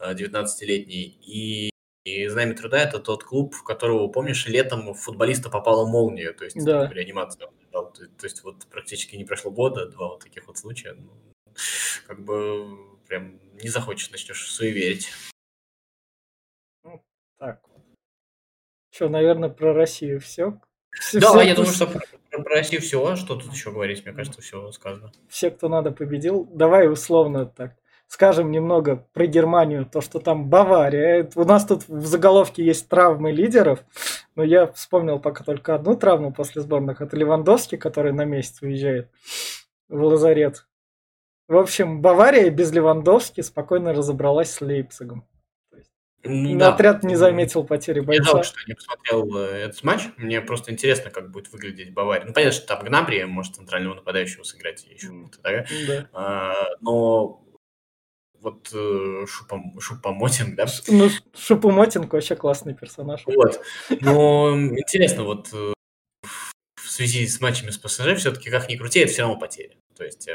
19-летний, 0.00 1.18
э, 1.18 1.24
и, 1.26 1.70
и 2.06 2.28
Знамя 2.28 2.54
Труда– 2.54 2.78
это 2.82 3.00
тот 3.00 3.24
клуб, 3.24 3.52
в 3.52 3.64
которого, 3.64 4.06
помнишь, 4.06 4.46
летом 4.46 4.94
футболиста 4.94 5.50
попала 5.50 5.84
молния, 5.84 6.32
то 6.32 6.44
есть 6.44 6.64
да. 6.64 6.88
реанимация. 6.88 7.48
То, 7.72 7.82
то 7.82 8.24
есть 8.24 8.44
вот 8.44 8.64
практически 8.66 9.16
не 9.16 9.24
прошло 9.24 9.50
года, 9.50 9.86
два 9.86 10.10
вот 10.10 10.22
таких 10.22 10.46
вот 10.46 10.56
случая. 10.56 10.94
Ну, 10.94 11.10
как 12.06 12.22
бы 12.22 12.96
прям 13.08 13.40
не 13.60 13.68
захочешь, 13.68 14.12
начнешь 14.12 14.48
суеверить. 14.48 15.10
Ну, 16.84 17.02
так. 17.38 17.60
Что, 18.92 19.08
наверное, 19.08 19.48
про 19.48 19.74
Россию 19.74 20.20
все? 20.20 20.60
Все, 20.92 21.18
да, 21.18 21.30
все, 21.30 21.40
я 21.40 21.54
думаю, 21.56 21.72
что 21.72 21.88
про, 21.88 22.00
про 22.30 22.54
Россию 22.54 22.82
все. 22.82 23.16
Что 23.16 23.34
тут 23.34 23.52
еще 23.52 23.72
говорить? 23.72 24.04
Мне 24.04 24.14
кажется, 24.14 24.40
все 24.40 24.70
сказано. 24.70 25.10
Все, 25.28 25.50
кто 25.50 25.68
надо, 25.68 25.90
победил. 25.90 26.44
Давай 26.52 26.88
условно 26.88 27.46
так 27.46 27.74
скажем 28.08 28.50
немного 28.50 29.06
про 29.12 29.26
Германию, 29.26 29.86
то, 29.86 30.00
что 30.00 30.20
там 30.20 30.48
Бавария. 30.48 31.28
У 31.34 31.44
нас 31.44 31.64
тут 31.66 31.88
в 31.88 32.06
заголовке 32.06 32.64
есть 32.64 32.88
травмы 32.88 33.32
лидеров, 33.32 33.80
но 34.34 34.42
я 34.42 34.66
вспомнил 34.68 35.18
пока 35.18 35.44
только 35.44 35.74
одну 35.74 35.96
травму 35.96 36.32
после 36.32 36.62
сборных. 36.62 37.00
Это 37.00 37.16
Левандовский, 37.16 37.78
который 37.78 38.12
на 38.12 38.24
месяц 38.24 38.62
уезжает 38.62 39.10
в 39.88 40.02
лазарет. 40.02 40.66
В 41.48 41.56
общем, 41.56 42.00
Бавария 42.00 42.50
без 42.50 42.72
Левандовски 42.72 43.40
спокойно 43.40 43.92
разобралась 43.92 44.50
с 44.50 44.60
Лейпцигом. 44.60 45.26
Да. 46.24 46.74
Отряд 46.74 47.04
не 47.04 47.14
заметил 47.14 47.62
потери 47.62 48.00
бойца. 48.00 48.24
Я 48.24 48.30
жалко, 48.32 48.44
что 48.44 48.58
не 48.66 48.74
посмотрел 48.74 49.36
э, 49.36 49.64
этот 49.64 49.84
матч. 49.84 50.02
Мне 50.16 50.40
просто 50.40 50.72
интересно, 50.72 51.10
как 51.10 51.30
будет 51.30 51.52
выглядеть 51.52 51.92
Бавария. 51.92 52.26
Ну, 52.26 52.32
понятно, 52.32 52.52
что 52.52 52.66
там 52.66 52.84
Гнабри 52.84 53.24
может 53.26 53.54
центрального 53.54 53.94
нападающего 53.94 54.42
сыграть 54.42 54.84
еще. 54.86 55.08
Да? 55.44 55.64
Да. 55.86 56.08
А, 56.12 56.54
но 56.80 57.44
вот 58.46 58.70
э, 58.72 59.26
Шупом, 59.26 59.78
Шупомотинг, 59.78 60.56
да? 60.56 60.66
Ну, 60.88 61.10
Шупомотинг 61.34 62.12
вообще 62.12 62.36
классный 62.36 62.74
персонаж. 62.74 63.22
Вот. 63.26 63.60
Но 64.00 64.56
интересно, 64.56 65.24
вот 65.24 65.50
э, 65.52 65.74
в 66.22 66.90
связи 66.90 67.26
с 67.26 67.40
матчами 67.40 67.70
с 67.70 67.78
ПСЖ, 67.78 68.16
все-таки 68.16 68.50
как 68.50 68.68
ни 68.68 68.76
крути, 68.76 69.00
это 69.00 69.12
все 69.12 69.22
равно 69.22 69.38
потери. 69.38 69.76
То 69.94 70.04
есть 70.04 70.28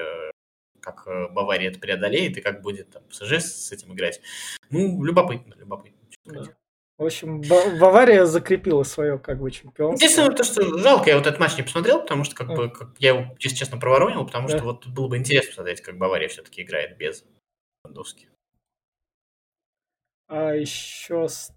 как 0.81 1.03
э, 1.07 1.27
Бавария 1.29 1.69
это 1.69 1.79
преодолеет 1.79 2.37
и 2.37 2.41
как 2.41 2.61
будет 2.61 2.89
там 2.89 3.03
ПСЖ 3.09 3.33
с 3.33 3.71
этим 3.71 3.93
играть. 3.93 4.21
Ну, 4.69 5.03
любопытно, 5.03 5.53
любопытно. 5.57 5.99
Да. 6.25 6.43
В 6.97 7.05
общем, 7.05 7.41
Бавария 7.79 8.25
закрепила 8.25 8.83
свое 8.83 9.17
как 9.17 9.39
бы 9.39 9.49
чемпионство. 9.49 10.03
Единственное, 10.03 10.35
то, 10.35 10.43
что 10.43 10.77
жалко, 10.77 11.09
я 11.09 11.17
вот 11.17 11.25
этот 11.25 11.39
матч 11.39 11.57
не 11.57 11.63
посмотрел, 11.63 12.01
потому 12.01 12.23
что 12.23 12.35
как 12.35 12.49
бы 12.49 12.69
как, 12.69 12.89
я 12.99 13.09
его, 13.09 13.35
если 13.39 13.55
честно, 13.55 13.79
проворонил, 13.79 14.25
потому 14.25 14.47
да. 14.47 14.57
что 14.57 14.65
вот 14.65 14.85
было 14.87 15.07
бы 15.07 15.17
интересно 15.17 15.49
посмотреть, 15.49 15.81
как 15.81 15.97
Бавария 15.97 16.27
все-таки 16.27 16.61
играет 16.61 16.97
без 16.97 17.23
Лewandowski. 17.85 18.27
А 20.27 20.53
еще 20.53 21.27
с 21.27 21.51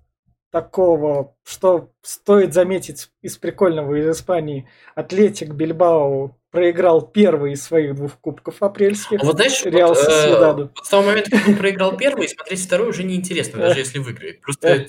такого, 0.51 1.37
что 1.45 1.93
стоит 2.03 2.55
заметить 2.55 3.11
из 3.23 3.37
прикольного 3.39 3.95
из 3.97 4.17
Испании, 4.17 4.69
Атлетик 4.95 5.51
Бильбао 5.51 6.37
проиграл 6.51 7.07
первый 7.07 7.53
из 7.53 7.63
своих 7.63 7.95
двух 7.95 8.19
кубков 8.21 8.63
апрельских. 8.63 9.21
А 9.21 9.25
вот 9.25 9.37
знаешь, 9.37 9.65
Реал 9.65 9.95
вот, 9.95 10.09
э, 10.09 10.55
вот 10.55 10.73
с 10.83 10.89
того 10.89 11.03
момента, 11.03 11.31
как 11.31 11.49
он 11.49 11.57
проиграл 11.57 11.97
первый, 11.97 12.29
смотреть 12.29 12.65
второй 12.65 12.89
уже 12.89 13.05
неинтересно, 13.05 13.59
даже 13.59 13.81
если 13.81 13.99
выиграет. 13.99 14.41
Просто 14.41 14.87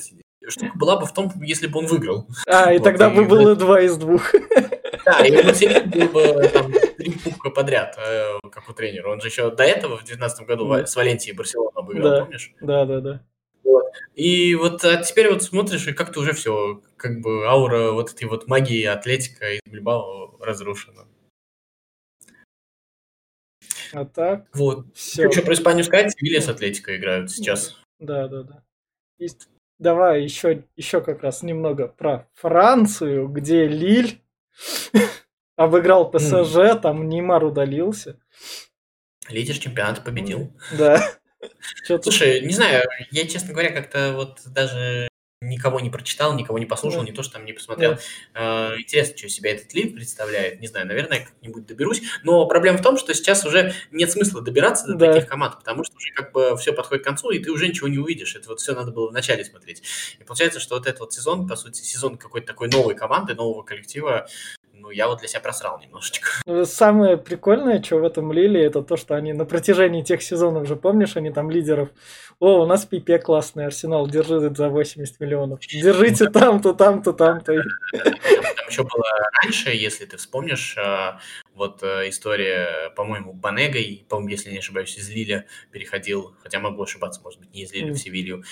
штука 0.48 0.72
была 0.76 1.00
бы 1.00 1.06
в 1.06 1.14
том, 1.14 1.32
если 1.42 1.68
бы 1.68 1.80
он 1.80 1.88
выиграл. 1.88 2.28
А, 2.48 2.74
и 2.74 2.80
тогда 2.84 3.10
бы 3.10 3.26
было 3.26 3.56
два 3.56 3.82
из 3.82 3.98
двух. 3.98 4.34
Да, 5.06 5.26
и 5.26 5.44
Муцелин 5.44 5.90
был 5.90 6.08
бы 6.10 6.52
три 7.06 7.20
кубка 7.20 7.50
подряд, 7.50 7.98
э, 7.98 8.40
как 8.52 8.70
у 8.70 8.74
тренера. 8.74 9.10
Он 9.10 9.22
же 9.22 9.28
еще 9.28 9.52
до 9.52 9.64
этого 9.64 9.96
в 9.98 10.06
2019 10.06 10.48
году 10.48 10.74
с 10.74 10.96
Валенсией 10.96 11.36
Барселона 11.36 11.72
обыграл, 11.76 12.12
да. 12.12 12.20
помнишь? 12.22 12.54
Да, 12.62 12.86
да, 12.86 13.00
да. 13.00 13.24
Вот. 13.64 13.86
И 14.16 14.56
вот 14.56 14.84
а 14.84 14.98
теперь 14.98 15.30
вот 15.32 15.44
смотришь, 15.44 15.88
и 15.88 15.94
как-то 15.94 16.20
уже 16.20 16.34
все, 16.34 16.82
как 16.98 17.22
бы 17.22 17.48
аура 17.48 17.92
вот 17.92 18.12
этой 18.12 18.26
вот 18.26 18.48
магии 18.48 18.84
Атлетика 18.84 19.54
из 19.54 19.62
Бильбао 19.66 20.38
разрушена. 20.40 21.08
А 23.94 24.06
так. 24.06 24.48
Вот. 24.54 24.88
Все. 24.96 25.32
Что 25.32 25.42
про 25.42 25.54
Испанию 25.54 25.84
сказать? 25.84 26.12
Севилья 26.12 26.42
с 26.42 26.50
Атлетико 26.50 26.96
играют 26.96 27.32
сейчас. 27.32 27.80
Да, 28.00 28.28
да, 28.28 28.44
да. 28.44 28.64
И 29.20 29.28
давай 29.80 30.24
еще, 30.24 30.64
еще 30.76 31.02
как 31.02 31.24
раз 31.24 31.44
немного 31.44 31.88
про 31.88 32.28
Францию, 32.34 33.28
где 33.30 33.68
Лиль 33.68 34.22
обыграл 35.56 36.10
ПСЖ, 36.12 36.80
там 36.82 37.08
Неймар 37.10 37.44
удалился. 37.44 38.20
Лидер 39.30 39.58
чемпионата 39.58 40.02
победил. 40.02 40.54
Да. 40.78 41.18
Слушай, 42.02 42.42
не 42.42 42.54
знаю, 42.54 42.88
я, 43.12 43.28
честно 43.28 43.54
говоря, 43.54 43.72
как-то 43.72 44.14
вот 44.16 44.42
даже 44.46 45.08
никого 45.42 45.80
не 45.80 45.90
прочитал, 45.90 46.34
никого 46.36 46.58
не 46.58 46.66
послушал, 46.66 47.04
не 47.04 47.12
то, 47.12 47.22
что 47.22 47.34
там 47.34 47.46
не 47.46 47.54
посмотрел. 47.54 47.98
Yeah. 48.34 48.80
Интересно, 48.80 49.18
что 49.18 49.30
себя 49.30 49.52
этот 49.52 49.74
лид 49.74 49.94
представляет. 49.94 50.60
Не 50.60 50.68
знаю, 50.68 50.88
наверное, 50.88 51.26
как-нибудь 51.26 51.66
доберусь. 51.66 52.02
Но 52.24 52.48
проблема 52.48 52.78
в 52.78 52.82
том, 52.82 52.98
что 52.98 53.14
сейчас 53.14 53.46
уже 53.46 53.74
нет 53.92 54.12
смысла 54.12 54.42
добираться 54.42 54.88
до 54.88 54.96
да. 54.96 55.14
таких 55.14 55.30
команд, 55.30 55.58
потому 55.58 55.84
что 55.84 55.96
уже 55.98 56.12
как 56.14 56.32
бы 56.32 56.58
все 56.58 56.74
подходит 56.74 57.04
к 57.04 57.08
концу, 57.08 57.30
и 57.32 57.40
ты 57.40 57.52
уже 57.52 57.68
ничего 57.68 57.88
не 57.88 58.00
увидишь. 58.00 58.36
Это 58.36 58.50
вот 58.50 58.60
все 58.60 58.74
надо 58.74 58.92
было 58.92 59.10
вначале 59.10 59.46
смотреть. 59.46 59.84
И 60.20 60.24
получается, 60.24 60.60
что 60.60 60.76
вот 60.76 60.88
этот 60.88 61.02
вот 61.02 61.14
сезон, 61.14 61.48
по 61.48 61.56
сути, 61.56 61.82
сезон 61.82 62.18
какой-то 62.18 62.48
такой 62.48 62.70
новой 62.70 62.96
команды, 62.96 63.36
нового 63.36 63.64
коллектива, 63.64 64.28
ну, 64.86 64.92
я 64.92 65.08
вот 65.08 65.20
для 65.20 65.28
себя 65.28 65.40
просрал 65.40 65.80
немножечко. 65.80 66.30
Ну, 66.46 66.64
самое 66.66 67.18
прикольное, 67.18 67.82
что 67.82 67.98
в 67.98 68.04
этом 68.04 68.32
Лиле, 68.32 68.64
это 68.64 68.84
то, 68.84 68.98
что 68.98 69.16
они 69.16 69.34
на 69.34 69.46
протяжении 69.46 70.04
тех 70.04 70.22
сезонов 70.22 70.68
же, 70.68 70.76
помнишь, 70.76 71.18
они 71.18 71.32
там 71.32 71.50
лидеров, 71.50 71.90
о, 72.40 72.62
у 72.62 72.66
нас 72.68 72.86
Пипе 72.86 73.18
классный, 73.18 73.66
Арсенал 73.66 74.08
держит 74.08 74.56
за 74.56 74.70
80 74.70 75.20
миллионов. 75.20 75.60
Держите 75.62 76.30
там-то, 76.30 76.74
там-то, 76.74 77.14
там-то. 77.14 77.54
Там 77.56 78.68
еще 78.70 78.84
было 78.84 79.06
раньше, 79.42 79.72
если 79.72 80.06
ты 80.06 80.18
вспомнишь, 80.18 80.76
а, 80.78 81.20
вот 81.56 81.82
э, 81.82 82.10
история, 82.10 82.92
по-моему, 82.96 83.34
Банега, 83.34 83.80
по-моему, 84.08 84.30
если 84.30 84.52
не 84.52 84.60
ошибаюсь, 84.60 84.98
из 84.98 85.10
Лиля 85.10 85.46
переходил, 85.72 86.36
хотя 86.44 86.60
могу 86.60 86.84
ошибаться, 86.84 87.22
может 87.22 87.40
быть, 87.40 87.54
не 87.54 87.64
из 87.64 87.74
Лиля 87.74 87.94
в 87.94 87.98
Севилью. 87.98 88.44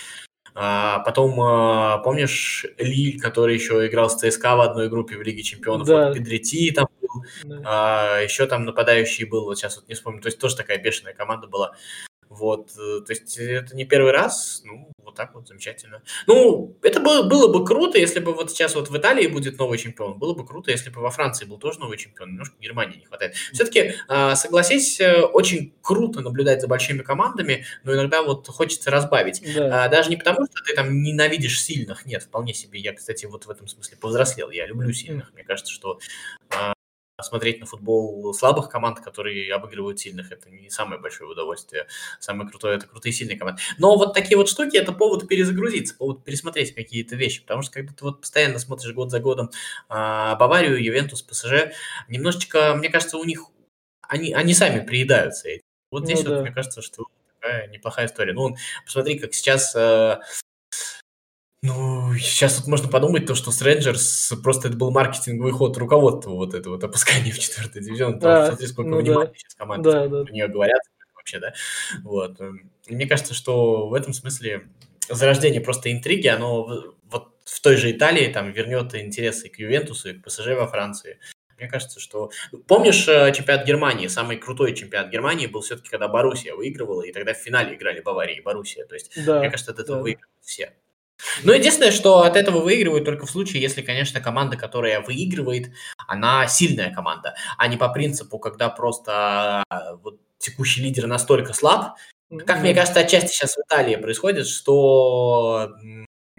А 0.55 0.99
потом, 0.99 1.39
а, 1.41 1.97
помнишь, 1.99 2.65
Лиль, 2.77 3.19
который 3.19 3.55
еще 3.55 3.85
играл 3.87 4.09
с 4.09 4.15
ЦСКА 4.15 4.55
в 4.55 4.61
одной 4.61 4.87
группе 4.87 5.17
в 5.17 5.21
Лиге 5.21 5.41
Чемпионов, 5.41 5.87
да. 5.87 6.07
вот 6.07 6.15
Педрети 6.15 6.71
там 6.71 6.87
был, 7.01 7.23
да. 7.43 7.61
а, 7.65 8.19
еще 8.19 8.45
там 8.45 8.65
нападающий 8.65 9.25
был, 9.25 9.45
вот 9.45 9.57
сейчас 9.57 9.77
вот 9.77 9.87
не 9.87 9.95
вспомню, 9.95 10.21
то 10.21 10.27
есть 10.27 10.39
тоже 10.39 10.55
такая 10.55 10.77
бешеная 10.77 11.13
команда 11.13 11.47
была. 11.47 11.75
Вот, 12.33 12.71
э, 12.71 13.01
то 13.05 13.13
есть 13.13 13.37
это 13.37 13.75
не 13.75 13.85
первый 13.85 14.11
раз, 14.11 14.61
ну, 14.65 14.91
вот 14.97 15.15
так 15.15 15.35
вот 15.35 15.47
замечательно. 15.47 16.01
Ну, 16.25 16.75
это 16.81 16.99
было, 16.99 17.23
было 17.23 17.51
бы 17.51 17.63
круто, 17.63 17.99
если 17.99 18.19
бы 18.19 18.33
вот 18.33 18.49
сейчас 18.49 18.73
вот 18.75 18.89
в 18.89 18.97
Италии 18.97 19.27
будет 19.27 19.59
новый 19.59 19.77
чемпион, 19.77 20.17
было 20.17 20.33
бы 20.33 20.45
круто, 20.45 20.71
если 20.71 20.89
бы 20.89 21.01
во 21.01 21.11
Франции 21.11 21.45
был 21.45 21.59
тоже 21.59 21.79
новый 21.79 21.97
чемпион, 21.97 22.31
немножко 22.31 22.55
Германии 22.59 22.97
не 22.97 23.05
хватает. 23.05 23.35
Все-таки, 23.53 23.93
а, 24.07 24.35
согласись, 24.35 24.99
э, 24.99 25.21
очень 25.21 25.73
круто 25.81 26.21
наблюдать 26.21 26.61
за 26.61 26.67
большими 26.67 27.03
командами, 27.03 27.65
но 27.83 27.93
иногда 27.93 28.23
вот 28.23 28.47
хочется 28.47 28.89
разбавить. 28.89 29.43
Да. 29.55 29.85
А, 29.85 29.89
даже 29.89 30.09
не 30.09 30.17
потому, 30.17 30.45
что 30.45 30.63
ты 30.63 30.73
там 30.73 31.03
ненавидишь 31.03 31.61
сильных, 31.61 32.05
нет, 32.05 32.23
вполне 32.23 32.53
себе. 32.53 32.79
Я, 32.79 32.93
кстати, 32.93 33.25
вот 33.25 33.45
в 33.45 33.49
этом 33.49 33.67
смысле 33.67 33.97
повзрослел, 33.97 34.49
я 34.49 34.65
люблю 34.65 34.91
сильных. 34.93 35.31
Мне 35.33 35.43
кажется, 35.43 35.71
что 35.71 35.99
смотреть 37.21 37.59
на 37.59 37.65
футбол 37.65 38.33
слабых 38.33 38.69
команд, 38.69 38.99
которые 38.99 39.53
обыгрывают 39.53 39.99
сильных, 39.99 40.31
это 40.31 40.49
не 40.49 40.69
самое 40.69 40.99
большое 40.99 41.29
удовольствие. 41.29 41.87
Самое 42.19 42.49
крутое– 42.49 42.75
это 42.77 42.87
крутые 42.87 43.13
сильные 43.13 43.37
команды. 43.37 43.61
Но 43.77 43.95
вот 43.97 44.13
такие 44.13 44.35
вот 44.35 44.49
штуки– 44.49 44.77
это 44.77 44.93
повод 44.93 45.27
перезагрузиться, 45.27 45.95
повод 45.95 46.23
пересмотреть 46.23 46.73
какие-то 46.73 47.15
вещи, 47.15 47.41
потому 47.41 47.61
что 47.61 47.73
когда 47.73 47.93
ты 47.93 48.03
вот 48.03 48.21
постоянно 48.21 48.57
смотришь 48.57 48.93
год 48.93 49.11
за 49.11 49.19
годом 49.19 49.51
а, 49.89 50.35
Баварию, 50.35 50.83
Ювентус, 50.83 51.21
ПСЖ, 51.21 51.73
немножечко, 52.07 52.73
мне 52.75 52.89
кажется, 52.89 53.17
у 53.17 53.23
них 53.23 53.45
они, 54.01 54.33
они 54.33 54.53
сами 54.53 54.85
приедаются. 54.85 55.49
Вот 55.91 56.05
здесь 56.05 56.23
ну, 56.23 56.31
вот, 56.31 56.37
да. 56.37 56.41
мне 56.41 56.51
кажется, 56.51 56.81
что 56.81 57.05
такая 57.39 57.67
неплохая 57.67 58.07
история. 58.07 58.33
Ну, 58.33 58.55
посмотри, 58.85 59.19
как 59.19 59.33
сейчас 59.33 59.75
э, 59.75 60.19
ну, 61.63 62.13
сейчас 62.15 62.59
вот 62.59 62.67
можно 62.67 62.89
подумать, 62.89 63.25
то, 63.25 63.35
что 63.35 63.49
с 63.51 63.61
Рейнджерс 63.61 64.33
просто 64.43 64.67
это 64.67 64.75
был 64.75 64.91
маркетинговый 64.91 65.53
ход 65.53 65.77
руководства 65.77 66.31
вот 66.31 66.53
это 66.53 66.69
вот 66.69 66.83
опускание 66.83 67.31
в 67.31 67.39
четвертый 67.39 67.81
дивизион. 67.81 68.19
Да, 68.19 68.47
смотри, 68.47 68.67
сколько 68.67 68.89
ну, 68.89 68.97
внимания 68.97 69.29
да. 69.29 69.33
сейчас 69.33 69.55
команды 69.55 69.89
да, 69.89 70.07
да. 70.09 70.23
про 70.25 70.33
нее 70.33 70.49
говорят 70.49 70.81
вообще, 71.15 71.39
да. 71.39 71.53
Вот. 72.03 72.37
И 72.87 72.93
мне 72.93 73.07
кажется, 73.07 73.33
что 73.33 73.87
в 73.87 73.93
этом 73.93 74.11
смысле 74.11 74.67
зарождение 75.07 75.61
просто 75.61 75.89
интриги, 75.89 76.27
оно 76.27 76.95
вот 77.09 77.29
в 77.45 77.61
той 77.61 77.77
же 77.77 77.91
Италии 77.91 78.27
там 78.27 78.51
вернет 78.51 78.93
интересы 78.93 79.47
к 79.47 79.57
Ювентусу, 79.57 80.09
и 80.09 80.13
к 80.15 80.25
ПСЖ 80.25 80.47
во 80.47 80.67
Франции. 80.67 81.17
Мне 81.57 81.69
кажется, 81.69 82.01
что... 82.01 82.29
Помнишь 82.67 83.07
э, 83.07 83.31
чемпионат 83.31 83.65
Германии? 83.65 84.07
Самый 84.07 84.35
крутой 84.35 84.75
чемпионат 84.75 85.09
Германии 85.09 85.47
был 85.47 85.61
все-таки, 85.61 85.89
когда 85.89 86.09
Боруссия 86.09 86.55
выигрывала, 86.55 87.03
и 87.03 87.13
тогда 87.13 87.33
в 87.33 87.37
финале 87.37 87.75
играли 87.75 88.01
Бавария 88.01 88.35
и 88.35 88.41
Боруссия. 88.41 88.85
То 88.85 88.95
есть, 88.95 89.13
да, 89.25 89.39
мне 89.39 89.49
кажется, 89.49 89.71
от 89.71 89.79
этого 89.79 89.99
да. 89.99 90.03
выигрывают 90.03 90.33
все. 90.41 90.73
Ну, 91.43 91.53
единственное, 91.53 91.91
что 91.91 92.21
от 92.23 92.35
этого 92.35 92.59
выигрывают 92.59 93.05
только 93.05 93.25
в 93.25 93.31
случае, 93.31 93.61
если, 93.61 93.81
конечно, 93.81 94.21
команда, 94.21 94.57
которая 94.57 95.01
выигрывает, 95.01 95.71
она 96.07 96.47
сильная 96.47 96.93
команда, 96.93 97.35
а 97.57 97.67
не 97.67 97.77
по 97.77 97.89
принципу, 97.89 98.39
когда 98.39 98.69
просто 98.69 99.63
а, 99.69 99.95
вот, 99.95 100.19
текущий 100.37 100.81
лидер 100.81 101.07
настолько 101.07 101.53
слаб. 101.53 101.95
Как 102.45 102.61
мне 102.61 102.73
кажется, 102.73 102.99
отчасти 102.99 103.33
сейчас 103.33 103.55
в 103.55 103.61
Италии 103.67 103.95
происходит, 103.95 104.47
что 104.47 105.73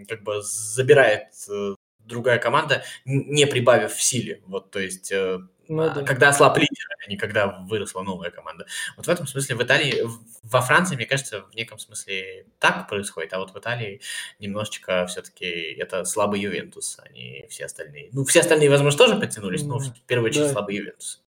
как 0.07 0.23
бы 0.23 0.41
забирает 0.41 1.27
э, 1.49 1.75
другая 1.99 2.37
команда, 2.37 2.83
не 3.05 3.47
прибавив 3.47 3.93
в 3.93 4.03
силе. 4.03 4.41
Вот, 4.45 4.71
то 4.71 4.79
есть 4.79 5.11
э, 5.11 5.39
ну, 5.67 5.83
а, 5.83 5.89
да. 5.89 6.03
Когда 6.03 6.29
ослаб 6.29 6.57
лидер, 6.57 6.87
а 7.05 7.09
не 7.09 7.17
когда 7.17 7.47
выросла 7.47 8.01
новая 8.01 8.31
команда. 8.31 8.65
Вот 8.97 9.07
в 9.07 9.09
этом 9.09 9.27
смысле 9.27 9.55
в 9.55 9.63
Италии, 9.63 10.03
во 10.43 10.61
Франции, 10.61 10.95
мне 10.95 11.05
кажется, 11.05 11.41
в 11.41 11.55
неком 11.55 11.79
смысле 11.79 12.47
так 12.59 12.87
происходит, 12.87 13.33
а 13.33 13.39
вот 13.39 13.53
в 13.53 13.57
Италии 13.57 14.01
немножечко 14.39 15.05
все-таки 15.07 15.45
это 15.45 16.05
слабый 16.05 16.39
Ювентус, 16.39 16.99
а 17.03 17.09
не 17.09 17.47
все 17.49 17.65
остальные. 17.65 18.09
Ну, 18.11 18.25
все 18.25 18.41
остальные, 18.41 18.69
возможно, 18.69 18.97
тоже 18.97 19.15
подтянулись, 19.15 19.63
но 19.63 19.79
в 19.79 20.01
первую 20.07 20.29
очередь 20.29 20.47
да. 20.47 20.53
слабый 20.53 20.75
Ювентус. 20.75 21.21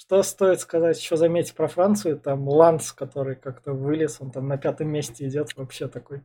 Что 0.00 0.22
стоит 0.22 0.60
сказать, 0.60 0.98
еще 0.98 1.18
заметить 1.18 1.54
про 1.54 1.68
Францию, 1.68 2.18
там 2.18 2.48
Ланс, 2.48 2.92
который 2.92 3.36
как-то 3.36 3.72
вылез, 3.72 4.16
он 4.20 4.30
там 4.30 4.48
на 4.48 4.56
пятом 4.56 4.88
месте 4.88 5.28
идет, 5.28 5.54
вообще 5.56 5.88
такой. 5.88 6.22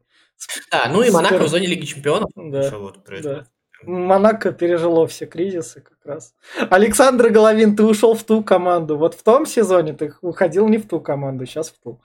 Да, 0.71 0.87
ну 0.87 1.03
и 1.03 1.11
Монако 1.11 1.43
в 1.43 1.49
зоне 1.49 1.67
Лиги 1.67 1.85
Чемпионов. 1.85 2.31
Да, 2.35 2.77
вот 2.77 3.03
да. 3.21 3.45
Монако 3.83 4.51
пережило 4.51 5.07
все 5.07 5.25
кризисы 5.25 5.81
как 5.81 5.97
раз. 6.05 6.33
Александр 6.69 7.29
Головин, 7.29 7.75
ты 7.75 7.83
ушел 7.83 8.15
в 8.15 8.23
ту 8.23 8.43
команду. 8.43 8.97
Вот 8.97 9.15
в 9.15 9.23
том 9.23 9.45
сезоне 9.45 9.93
ты 9.93 10.13
уходил 10.21 10.67
не 10.67 10.77
в 10.77 10.87
ту 10.87 10.99
команду, 10.99 11.45
сейчас 11.45 11.69
в 11.69 11.79
ту. 11.81 12.01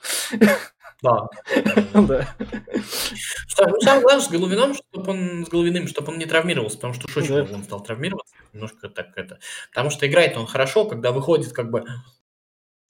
Да. 1.03 1.29
Да. 1.95 2.35
Ну, 3.69 3.81
самое 3.81 4.03
главное 4.03 4.21
с 4.21 4.29
Головином, 4.29 4.75
чтобы 4.75 5.11
он 5.11 5.47
с 5.47 5.49
Головиным, 5.49 5.89
чтобы 5.89 6.13
он 6.13 6.19
не 6.19 6.27
травмировался, 6.27 6.77
потому 6.77 6.95
что 6.95 7.09
уж 7.09 7.17
очень 7.17 7.35
да. 7.35 7.55
он 7.55 7.63
стал 7.63 7.83
травмироваться. 7.83 8.35
Немножко 8.53 8.89
так 8.89 9.17
это. 9.17 9.39
Потому 9.71 9.91
что 9.91 10.07
играет 10.07 10.37
он 10.37 10.47
хорошо, 10.47 10.85
когда 10.85 11.13
выходит, 11.13 11.53
как 11.53 11.71
бы 11.71 11.85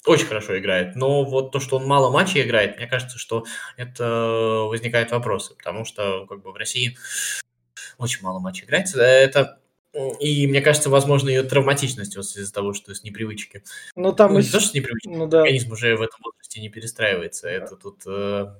очень 0.07 0.27
хорошо 0.27 0.59
играет. 0.59 0.97
Но 0.97 1.25
вот 1.25 1.53
то, 1.53 1.61
что 1.61 1.77
он 1.77 1.87
мало 1.87 2.11
матчей 2.11 2.43
играет, 2.43 2.77
мне 2.77 2.87
кажется, 2.87 3.19
что 3.19 3.45
это 3.77 4.67
возникает 4.69 5.11
вопросы, 5.11 5.55
потому 5.55 5.85
что 5.85 6.27
как 6.27 6.43
бы 6.43 6.53
в 6.53 6.57
России 6.57 6.97
очень 8.01 8.23
мало 8.23 8.41
матчей 8.41 8.65
играется. 8.65 9.01
Это 9.01 9.61
и 10.21 10.47
мне 10.47 10.61
кажется, 10.61 10.89
возможно, 10.89 11.29
ее 11.29 11.43
травматичность 11.43 12.17
вот 12.17 12.25
из-за 12.25 12.53
того, 12.53 12.73
что 12.75 12.95
с 12.95 13.03
непривычки. 13.03 13.65
Ну, 13.97 14.13
там 14.13 14.33
ну, 14.33 14.39
еще... 14.39 14.49
не 14.49 14.53
то, 14.53 14.61
что 14.61 14.69
с 14.71 14.75
непривычки, 14.75 15.09
ну, 15.09 15.27
да. 15.27 15.41
организм 15.41 15.73
уже 15.73 15.97
в 15.97 16.03
этом 16.03 16.21
возрасте 16.23 16.61
не 16.61 16.69
перестраивается. 16.69 17.47
Да. 17.49 17.53
Это 17.53 17.77
тут... 17.77 18.03
Э... 18.07 18.55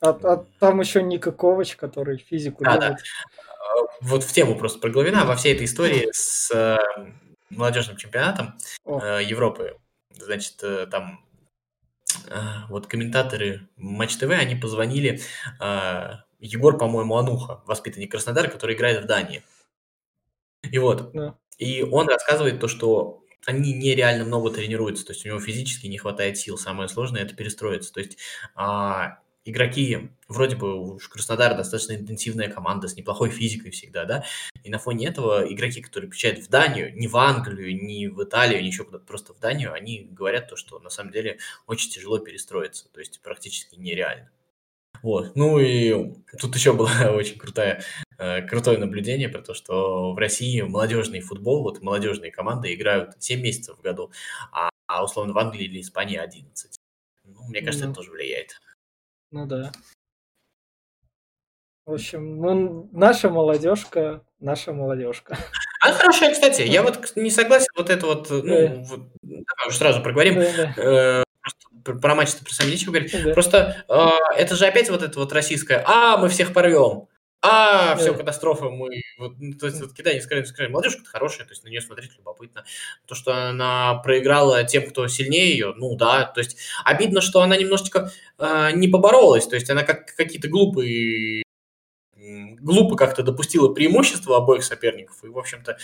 А, 0.00 0.10
а 0.10 0.44
там 0.58 0.80
еще 0.80 1.02
Ника 1.02 1.30
Ковач, 1.30 1.76
который 1.76 2.18
физику 2.18 2.64
а, 2.66 2.72
делает. 2.72 2.96
Да. 2.96 3.00
Вот 4.00 4.24
в 4.24 4.32
тему 4.32 4.56
просто 4.56 4.80
про 4.80 4.90
Головина, 4.90 5.24
во 5.24 5.36
всей 5.36 5.54
этой 5.54 5.66
истории 5.66 6.08
с 6.12 6.50
э, 6.52 6.78
молодежным 7.50 7.96
чемпионатом 7.96 8.54
э, 8.84 9.20
Европы, 9.24 9.76
значит, 10.10 10.62
э, 10.62 10.86
там 10.86 11.24
э, 12.28 12.36
вот 12.68 12.86
комментаторы 12.86 13.68
Матч 13.76 14.16
ТВ, 14.16 14.30
они 14.30 14.54
позвонили 14.54 15.20
э, 15.60 16.10
Егор, 16.44 16.76
по-моему, 16.76 17.16
Ануха, 17.16 17.62
воспитанник 17.66 18.10
Краснодара, 18.10 18.48
который 18.48 18.76
играет 18.76 19.02
в 19.02 19.06
Дании. 19.06 19.42
И 20.70 20.78
вот, 20.78 21.12
да. 21.12 21.36
и 21.58 21.82
он 21.82 22.08
рассказывает 22.08 22.60
то, 22.60 22.68
что 22.68 23.24
они 23.46 23.72
нереально 23.72 24.24
много 24.24 24.50
тренируются, 24.50 25.06
то 25.06 25.12
есть 25.12 25.24
у 25.24 25.28
него 25.28 25.40
физически 25.40 25.86
не 25.86 25.98
хватает 25.98 26.38
сил, 26.38 26.56
самое 26.58 26.88
сложное 26.88 27.22
это 27.22 27.34
перестроиться. 27.34 27.92
То 27.92 28.00
есть 28.00 28.18
а, 28.54 29.18
игроки, 29.44 30.10
вроде 30.28 30.56
бы 30.56 30.94
уж 30.94 31.08
Краснодар 31.08 31.56
достаточно 31.56 31.94
интенсивная 31.94 32.50
команда 32.50 32.88
с 32.88 32.96
неплохой 32.96 33.30
физикой 33.30 33.70
всегда, 33.70 34.04
да, 34.04 34.24
и 34.62 34.70
на 34.70 34.78
фоне 34.78 35.08
этого 35.08 35.50
игроки, 35.50 35.80
которые 35.80 36.10
приезжают 36.10 36.40
в 36.40 36.48
Данию, 36.48 36.94
не 36.94 37.08
в 37.08 37.16
Англию, 37.16 37.74
не 37.74 38.08
в 38.08 38.22
Италию, 38.22 38.60
не 38.60 38.68
еще 38.68 38.84
куда-то, 38.84 39.04
просто 39.04 39.34
в 39.34 39.40
Данию, 39.40 39.72
они 39.72 40.08
говорят 40.10 40.48
то, 40.48 40.56
что 40.56 40.78
на 40.78 40.90
самом 40.90 41.12
деле 41.12 41.38
очень 41.66 41.90
тяжело 41.90 42.18
перестроиться, 42.18 42.88
то 42.92 43.00
есть 43.00 43.20
практически 43.22 43.76
нереально. 43.76 44.30
Вот. 45.04 45.36
Ну 45.36 45.58
и 45.58 46.14
тут 46.40 46.54
еще 46.54 46.72
было 46.72 46.88
очень 47.14 47.38
крутое, 47.38 47.82
э, 48.16 48.40
крутое 48.40 48.78
наблюдение 48.78 49.28
про 49.28 49.42
то, 49.42 49.52
что 49.52 50.14
в 50.14 50.16
России 50.16 50.62
молодежный 50.62 51.20
футбол, 51.20 51.62
вот 51.62 51.82
молодежные 51.82 52.32
команды 52.32 52.72
играют 52.72 53.22
7 53.22 53.38
месяцев 53.42 53.76
в 53.76 53.82
году, 53.82 54.10
а, 54.50 54.70
а 54.86 55.04
условно 55.04 55.34
в 55.34 55.38
Англии 55.38 55.66
или 55.66 55.82
Испании 55.82 56.16
11. 56.16 56.80
Ну, 57.24 57.42
мне 57.48 57.60
кажется, 57.60 57.84
ну, 57.84 57.90
это 57.90 58.00
тоже 58.00 58.12
влияет. 58.12 58.58
Ну 59.30 59.46
да. 59.46 59.72
В 61.84 61.92
общем, 61.92 62.38
ну, 62.38 62.88
наша 62.92 63.28
молодежка, 63.28 64.22
наша 64.40 64.72
молодежка. 64.72 65.36
А 65.82 65.92
хорошая, 65.92 66.32
кстати, 66.32 66.62
я 66.62 66.82
вот 66.82 67.12
не 67.14 67.30
согласен, 67.30 67.66
вот 67.76 67.90
это 67.90 68.06
вот, 68.06 68.30
ну, 68.30 68.42
да. 68.42 68.74
вот, 68.86 69.00
давай 69.20 69.68
уже 69.68 69.76
сразу 69.76 70.02
проговорим. 70.02 70.36
Да, 70.36 70.74
да. 70.76 71.23
Про 71.84 72.14
матч 72.14 72.34
про 72.36 72.52
сами 72.52 72.70
нечего 72.70 72.92
говорить. 72.92 73.12
Да. 73.12 73.32
Просто 73.32 73.84
э, 73.88 74.38
это 74.38 74.56
же 74.56 74.66
опять 74.66 74.88
вот 74.90 75.02
это 75.02 75.18
вот 75.18 75.32
российское, 75.32 75.84
а, 75.86 76.16
мы 76.16 76.28
всех 76.28 76.52
порвем. 76.52 77.08
А, 77.46 77.94
все, 77.96 78.14
катастрофа, 78.14 78.70
мы, 78.70 79.02
вот, 79.18 79.34
ну, 79.38 79.52
то 79.52 79.66
есть, 79.66 79.78
вот 79.78 79.92
Китай 79.92 80.14
не 80.14 80.22
скажем, 80.22 80.46
скажем, 80.46 80.72
молодежка 80.72 81.04
хорошая, 81.04 81.46
то 81.46 81.52
есть 81.52 81.62
на 81.62 81.68
нее 81.68 81.82
смотреть 81.82 82.16
любопытно. 82.16 82.64
То, 83.06 83.14
что 83.14 83.34
она 83.34 83.96
проиграла 83.96 84.64
тем, 84.64 84.88
кто 84.88 85.06
сильнее 85.08 85.50
ее, 85.50 85.74
ну 85.76 85.94
да, 85.94 86.24
то 86.24 86.40
есть 86.40 86.56
обидно, 86.86 87.20
что 87.20 87.42
она 87.42 87.58
немножечко 87.58 88.10
э, 88.38 88.70
не 88.72 88.88
поборолась, 88.88 89.46
то 89.46 89.56
есть 89.56 89.68
она 89.68 89.82
как 89.82 90.14
какие-то 90.16 90.48
глупые, 90.48 91.42
глупо 92.16 92.96
как-то 92.96 93.22
допустила 93.22 93.74
преимущество 93.74 94.38
обоих 94.38 94.64
соперников, 94.64 95.22
и, 95.22 95.28
в 95.28 95.38
общем-то, 95.38 95.76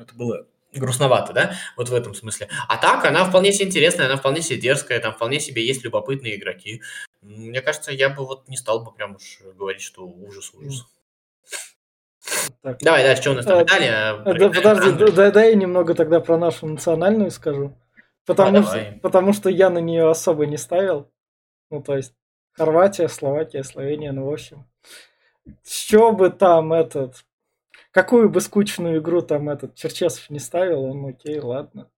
это 0.00 0.14
было 0.14 0.46
грустновато, 0.78 1.32
да, 1.32 1.54
вот 1.76 1.88
в 1.88 1.94
этом 1.94 2.14
смысле. 2.14 2.48
А 2.68 2.76
так, 2.76 3.04
она 3.04 3.24
вполне 3.24 3.52
себе 3.52 3.66
интересная, 3.66 4.06
она 4.06 4.16
вполне 4.16 4.42
себе 4.42 4.58
дерзкая, 4.58 5.00
там 5.00 5.12
вполне 5.12 5.40
себе 5.40 5.66
есть 5.66 5.84
любопытные 5.84 6.36
игроки. 6.36 6.82
Мне 7.22 7.60
кажется, 7.60 7.92
я 7.92 8.08
бы 8.08 8.24
вот 8.24 8.48
не 8.48 8.56
стал 8.56 8.84
бы 8.84 8.92
прям 8.92 9.16
уж 9.16 9.40
говорить, 9.56 9.82
что 9.82 10.06
ужас, 10.06 10.52
ужас. 10.54 10.86
Так. 12.62 12.78
Давай 12.80 13.02
дальше, 13.02 13.22
что 13.22 13.30
у 13.32 13.34
нас 13.34 13.46
там? 13.46 13.58
А, 13.58 14.24
да, 14.24 14.48
подожди, 14.48 15.12
да, 15.12 15.30
да, 15.30 15.44
я 15.44 15.54
немного 15.54 15.94
тогда 15.94 16.20
про 16.20 16.36
нашу 16.36 16.66
национальную 16.66 17.30
скажу. 17.30 17.76
Потому, 18.24 18.58
а, 18.58 18.62
что, 18.62 18.98
потому 19.02 19.32
что 19.32 19.48
я 19.48 19.70
на 19.70 19.78
нее 19.78 20.10
особо 20.10 20.46
не 20.46 20.56
ставил. 20.56 21.08
Ну, 21.70 21.82
то 21.82 21.96
есть, 21.96 22.12
Хорватия, 22.52 23.08
Словакия, 23.08 23.62
Словения, 23.62 24.12
ну, 24.12 24.26
в 24.26 24.32
общем. 24.32 24.66
Что 25.64 26.12
бы 26.12 26.30
там 26.30 26.72
этот... 26.72 27.24
Какую 27.96 28.28
бы 28.28 28.42
скучную 28.42 29.00
игру 29.00 29.22
там 29.22 29.48
этот 29.48 29.74
Черчесов 29.74 30.28
не 30.28 30.38
ставил, 30.38 30.84
он 30.84 31.06
окей, 31.06 31.40
ладно. 31.40 31.88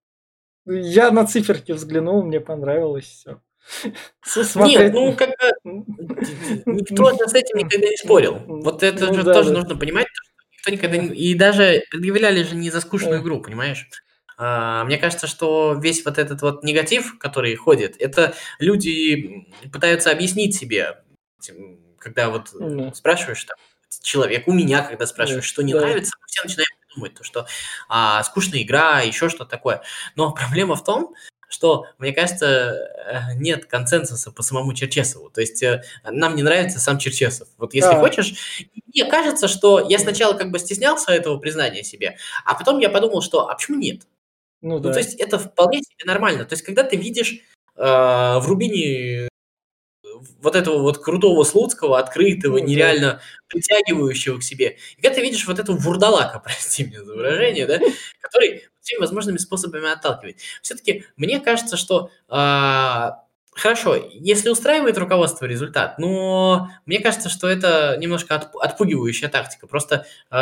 Я 0.65 1.11
на 1.11 1.27
циферки 1.27 1.73
взглянул, 1.73 2.23
мне 2.23 2.39
понравилось 2.39 3.03
все. 3.03 3.41
Нет, 4.55 4.93
ну 4.93 5.13
как 5.13 5.31
никто 5.65 7.27
с 7.27 7.33
этим 7.33 7.57
никогда 7.57 7.89
не 7.89 7.97
спорил. 7.97 8.35
Вот 8.47 8.81
это 8.81 9.07
ну, 9.07 9.13
же 9.13 9.23
да, 9.23 9.33
тоже 9.33 9.49
да. 9.49 9.59
нужно 9.59 9.75
понимать, 9.75 10.07
что 10.13 10.71
никто 10.71 10.71
никогда 10.71 10.97
не... 11.05 11.13
И 11.17 11.35
даже 11.35 11.83
предъявляли 11.91 12.43
же 12.43 12.55
не 12.55 12.69
за 12.69 12.79
скучную 12.79 13.21
игру, 13.21 13.41
понимаешь? 13.41 13.89
А, 14.37 14.85
мне 14.85 14.97
кажется, 14.97 15.27
что 15.27 15.77
весь 15.83 16.05
вот 16.05 16.17
этот 16.17 16.41
вот 16.41 16.63
негатив, 16.63 17.19
который 17.19 17.53
ходит, 17.55 17.97
это 17.99 18.35
люди 18.59 19.49
пытаются 19.69 20.11
объяснить 20.11 20.55
себе, 20.55 21.03
когда 21.97 22.29
вот 22.29 22.53
mm. 22.53 22.93
спрашиваешь 22.93 23.43
там, 23.43 23.57
человек, 24.01 24.47
у 24.47 24.53
меня, 24.53 24.81
когда 24.81 25.05
спрашиваешь, 25.05 25.45
что 25.45 25.61
не 25.61 25.73
да. 25.73 25.81
нравится, 25.81 26.13
все 26.27 26.43
начинают 26.43 26.69
думать, 26.95 27.13
то, 27.13 27.23
что 27.23 27.47
а, 27.87 28.23
скучная 28.23 28.61
игра, 28.61 29.01
еще 29.01 29.29
что-то 29.29 29.49
такое. 29.49 29.81
Но 30.15 30.31
проблема 30.33 30.75
в 30.75 30.83
том, 30.83 31.15
что, 31.49 31.87
мне 31.97 32.13
кажется, 32.13 32.45
э, 32.45 33.33
нет 33.35 33.65
консенсуса 33.65 34.31
по 34.31 34.43
самому 34.43 34.73
Черчесову. 34.73 35.31
То 35.31 35.41
есть 35.41 35.63
э, 35.63 35.83
нам 36.03 36.35
не 36.35 36.43
нравится 36.43 36.79
сам 36.79 36.99
Черчесов. 36.99 37.47
Вот 37.57 37.73
если 37.73 37.89
да. 37.89 37.99
хочешь, 37.99 38.67
мне 38.93 39.05
кажется, 39.05 39.47
что 39.47 39.79
я 39.79 39.97
сначала 39.97 40.35
как 40.35 40.51
бы 40.51 40.59
стеснялся 40.59 41.11
этого 41.11 41.37
признания 41.39 41.83
себе, 41.83 42.17
а 42.45 42.53
потом 42.53 42.77
я 42.79 42.89
подумал, 42.89 43.23
что 43.23 43.49
а 43.49 43.55
почему 43.55 43.79
нет? 43.79 44.03
Ну, 44.61 44.75
ну 44.75 44.79
да. 44.79 44.93
то 44.93 44.99
есть 44.99 45.15
это 45.15 45.39
вполне 45.39 45.79
себе 45.79 46.05
нормально. 46.05 46.45
То 46.45 46.53
есть 46.53 46.63
когда 46.63 46.83
ты 46.83 46.97
видишь 46.97 47.39
э, 47.75 47.81
в 47.83 48.43
Рубине 48.45 49.28
вот 50.41 50.55
этого 50.55 50.79
вот 50.79 51.03
крутого 51.03 51.43
Слуцкого, 51.43 51.99
открытого, 51.99 52.59
ну, 52.59 52.65
нереально 52.65 53.21
притягивающего 53.47 54.39
к 54.39 54.43
себе. 54.43 54.77
И 54.97 55.01
когда 55.01 55.15
ты 55.15 55.21
видишь 55.21 55.47
вот 55.47 55.59
этого 55.59 55.77
вурдалака, 55.77 56.39
прости 56.43 56.85
мне 56.85 57.03
за 57.03 57.13
выражение, 57.13 57.65
да, 57.65 57.79
который 58.21 58.63
всеми 58.81 58.99
возможными 58.99 59.37
способами 59.37 59.91
отталкивает. 59.91 60.39
Все-таки 60.61 61.05
мне 61.17 61.39
кажется, 61.39 61.77
что 61.77 62.11
э, 62.29 63.09
хорошо, 63.59 63.95
если 63.95 64.49
устраивает 64.49 64.97
руководство 64.97 65.45
результат, 65.45 65.99
но 65.99 66.69
мне 66.85 66.99
кажется, 66.99 67.29
что 67.29 67.47
это 67.47 67.97
немножко 67.97 68.35
отп- 68.35 68.59
отпугивающая 68.59 69.29
тактика. 69.29 69.67
Просто 69.67 70.05
э, 70.31 70.35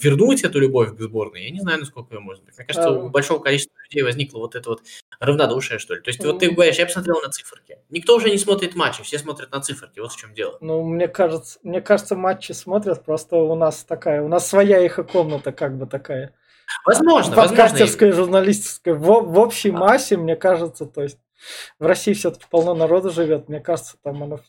вернуть 0.00 0.44
эту 0.44 0.60
любовь 0.60 0.96
к 0.96 1.00
сборной, 1.00 1.44
я 1.44 1.50
не 1.50 1.60
знаю, 1.60 1.80
насколько 1.80 2.14
ее 2.14 2.20
можно 2.20 2.44
быть. 2.44 2.56
Мне 2.56 2.66
кажется, 2.66 2.90
у 2.90 3.08
большого 3.08 3.40
количества 3.40 3.74
людей 3.84 4.02
возникло 4.02 4.38
вот 4.38 4.54
это 4.54 4.70
вот 4.70 4.82
равнодушие, 5.20 5.78
что 5.78 5.94
ли. 5.94 6.00
То 6.00 6.10
есть 6.10 6.24
вот 6.24 6.38
ты 6.38 6.50
говоришь, 6.50 6.76
я 6.76 6.86
посмотрел 6.86 7.20
на 7.20 7.30
циферки. 7.30 7.78
Никто 7.90 8.16
уже 8.16 8.30
не 8.30 8.38
смотрит 8.38 8.74
матчи, 8.74 9.02
все 9.02 9.18
смотрят 9.18 9.50
на 9.50 9.60
циферки, 9.60 10.00
вот 10.00 10.12
в 10.12 10.16
чем 10.16 10.34
дело. 10.34 10.58
Ну, 10.60 10.82
мне 10.84 11.08
кажется, 11.08 11.58
мне 11.62 11.80
кажется, 11.80 12.14
матчи 12.14 12.52
смотрят, 12.52 13.04
просто 13.04 13.36
у 13.36 13.54
нас 13.54 13.84
такая, 13.84 14.22
у 14.22 14.28
нас 14.28 14.48
своя 14.48 14.84
их 14.84 14.98
комната 15.10 15.52
как 15.52 15.76
бы 15.76 15.86
такая. 15.86 16.34
Возможно, 16.84 17.34
Подкастерская, 17.34 18.10
возможно. 18.10 18.32
журналистическая. 18.32 18.94
В, 18.94 19.04
в 19.04 19.38
общей 19.38 19.70
а. 19.70 19.72
массе, 19.72 20.16
мне 20.16 20.36
кажется, 20.36 20.86
то 20.86 21.02
есть 21.02 21.18
в 21.78 21.86
России 21.86 22.12
все-таки 22.12 22.46
полно 22.50 22.74
народу 22.74 23.10
живет, 23.10 23.48
мне 23.48 23.60
кажется, 23.60 23.96
там 24.02 24.22
оно 24.22 24.40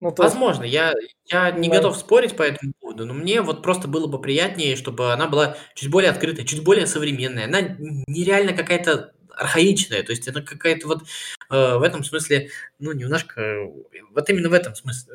ну, 0.00 0.12
то 0.12 0.22
Возможно, 0.24 0.64
я, 0.64 0.92
я 1.24 1.50
не 1.52 1.70
да. 1.70 1.76
готов 1.76 1.96
спорить 1.96 2.36
по 2.36 2.42
этому 2.42 2.74
поводу, 2.80 3.06
но 3.06 3.14
мне 3.14 3.40
вот 3.40 3.62
просто 3.62 3.88
было 3.88 4.06
бы 4.06 4.20
приятнее, 4.20 4.76
чтобы 4.76 5.12
она 5.12 5.26
была 5.26 5.56
чуть 5.74 5.90
более 5.90 6.10
открытая, 6.10 6.44
чуть 6.44 6.62
более 6.62 6.86
современная. 6.86 7.46
Она 7.46 7.76
нереально 8.06 8.52
какая-то 8.52 9.14
архаичная, 9.36 10.02
то 10.02 10.10
есть 10.10 10.28
она 10.28 10.42
какая-то 10.42 10.86
вот 10.86 11.02
э, 11.50 11.76
в 11.78 11.82
этом 11.82 12.04
смысле, 12.04 12.50
ну, 12.78 12.92
немножко, 12.92 13.70
вот 14.14 14.28
именно 14.28 14.48
в 14.48 14.54
этом 14.54 14.74
смысле, 14.74 15.12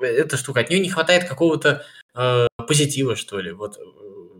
э, 0.00 0.04
эта 0.04 0.36
штука, 0.36 0.60
от 0.60 0.70
нее 0.70 0.80
не 0.80 0.90
хватает 0.90 1.28
какого-то 1.28 1.84
э, 2.14 2.46
позитива, 2.66 3.16
что 3.16 3.38
ли, 3.38 3.52
вот 3.52 3.78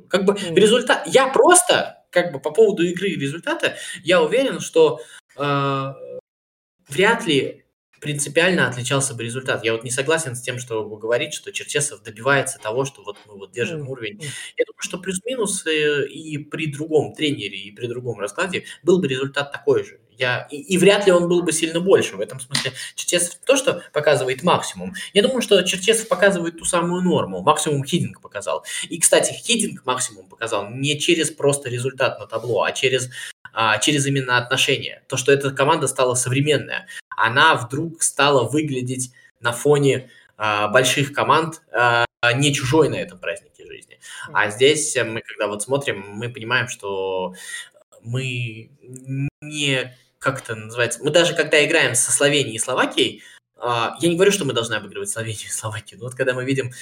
как 0.09 0.25
бы 0.25 0.37
результат... 0.55 1.07
Я 1.07 1.29
просто, 1.29 2.05
как 2.11 2.33
бы 2.33 2.41
по 2.41 2.51
поводу 2.51 2.83
игры 2.83 3.09
и 3.09 3.19
результата, 3.19 3.77
я 4.05 4.23
уверен, 4.23 4.61
что 4.61 5.01
э, 5.39 5.95
вряд 6.89 7.27
ли 7.27 7.65
принципиально 8.01 8.69
отличался 8.69 9.15
бы 9.15 9.25
результат. 9.25 9.65
Я 9.65 9.73
вот 9.73 9.85
не 9.85 9.91
согласен 9.91 10.35
с 10.37 10.43
тем, 10.43 10.59
что 10.59 10.89
вы 10.89 10.99
говорите, 10.99 11.37
что 11.37 11.53
Черчесов 11.53 12.03
добивается 12.03 12.59
того, 12.59 12.85
что 12.85 13.03
вот 13.03 13.19
мы 13.27 13.37
вот 13.39 13.53
держим 13.53 13.89
уровень. 13.89 14.21
Я 14.57 14.65
думаю, 14.67 14.81
что 14.81 14.99
плюс-минус 14.99 15.67
э, 15.67 16.07
и 16.09 16.39
при 16.39 16.71
другом 16.73 17.15
тренере, 17.15 17.59
и 17.59 17.73
при 17.73 17.87
другом 17.87 18.21
раскладе 18.21 18.65
был 18.83 19.01
бы 19.01 19.09
результат 19.09 19.53
такой 19.53 19.85
же. 19.85 20.01
Я, 20.19 20.47
и, 20.51 20.57
и 20.57 20.79
вряд 20.79 21.07
ли 21.07 21.13
он 21.13 21.29
был 21.29 21.43
бы 21.43 21.53
сильно 21.53 21.81
больше. 21.81 22.17
В 22.17 22.21
этом 22.21 22.41
смысле 22.41 22.73
Черчесов 22.95 23.37
то, 23.45 23.57
что 23.57 23.83
показывает 23.93 24.43
максимум. 24.43 24.95
Я 25.13 25.23
думаю, 25.23 25.43
что 25.43 25.63
Черчесов 25.63 26.09
показывает 26.09 26.59
ту 26.59 26.65
самую 26.65 27.03
норму. 27.03 27.43
Максимум 27.43 27.85
Хидинг 27.85 28.21
показал. 28.21 28.65
И, 28.89 28.99
кстати, 28.99 29.33
Хидинг 29.33 29.85
максимум 29.85 30.29
показал 30.29 30.71
не 30.71 30.99
через 30.99 31.31
просто 31.31 31.69
результат 31.69 32.19
на 32.19 32.27
табло, 32.27 32.63
а 32.63 32.73
через 32.73 33.11
а, 33.53 33.79
через 33.79 34.07
именно 34.07 34.37
отношения. 34.37 35.03
То, 35.09 35.17
что 35.17 35.33
эта 35.33 35.51
команда 35.51 35.87
стала 35.87 36.15
современная. 36.15 36.87
Она 37.17 37.55
вдруг 37.55 38.03
стала 38.03 38.47
выглядеть 38.47 39.13
на 39.41 39.53
фоне 39.53 40.11
а, 40.37 40.69
больших 40.69 41.15
команд 41.15 41.63
а, 41.73 42.05
не 42.35 42.53
чужой 42.53 42.91
на 42.91 42.97
этом 42.97 43.19
празднике 43.19 43.65
жизни. 43.67 43.99
А 44.33 44.51
здесь 44.51 44.95
мы, 44.97 45.23
когда 45.23 45.49
вот 45.49 45.63
смотрим, 45.63 46.05
мы 46.07 46.29
понимаем, 46.29 46.69
что 46.69 47.35
мы 48.03 48.71
не 49.41 49.97
как 50.27 50.43
это 50.43 50.57
называется, 50.57 51.03
мы 51.03 51.11
даже 51.11 51.35
когда 51.35 51.65
играем 51.65 51.95
со 51.95 52.11
Словенией 52.11 52.57
и 52.57 52.59
Словакией, 52.59 53.23
я 53.63 53.97
не 54.03 54.17
говорю, 54.17 54.33
что 54.33 54.45
мы 54.45 54.53
должны 54.53 54.75
обыгрывать 54.75 55.09
Словению 55.09 55.47
и 55.47 55.51
Словакию, 55.53 55.99
но 56.01 56.07
вот 56.07 56.15
когда 56.15 56.35
мы 56.35 56.45
видим 56.45 56.73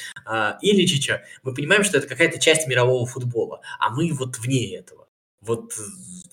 Иличича, 0.60 1.22
мы 1.42 1.54
понимаем, 1.54 1.84
что 1.84 1.98
это 1.98 2.08
какая-то 2.08 2.40
часть 2.40 2.66
мирового 2.66 3.06
футбола, 3.06 3.60
а 3.78 3.90
мы 3.90 4.12
вот 4.12 4.38
вне 4.38 4.74
этого. 4.76 5.06
Вот 5.40 5.74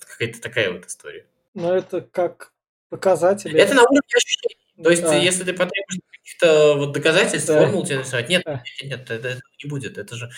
какая-то 0.00 0.40
такая 0.40 0.72
вот 0.72 0.86
история. 0.86 1.26
Но 1.54 1.74
это 1.74 2.00
как 2.00 2.52
показатель. 2.88 3.56
Это 3.56 3.74
на 3.74 3.82
уровне 3.82 4.00
ощущений. 4.14 4.82
То 4.82 4.90
есть, 4.90 5.02
да. 5.02 5.14
если 5.14 5.44
ты 5.44 5.52
потребуешь 5.52 6.00
каких-то 6.10 6.74
вот 6.76 6.92
доказательств, 6.92 7.48
да. 7.48 7.58
формул 7.58 7.84
тебе 7.84 7.96
нарисовать, 7.98 8.28
нет, 8.28 8.42
да. 8.44 8.62
нет, 8.80 8.90
нет, 8.90 9.10
это, 9.10 9.28
это 9.28 9.40
не 9.62 9.68
будет. 9.68 9.98
Это 9.98 10.16
же 10.16 10.30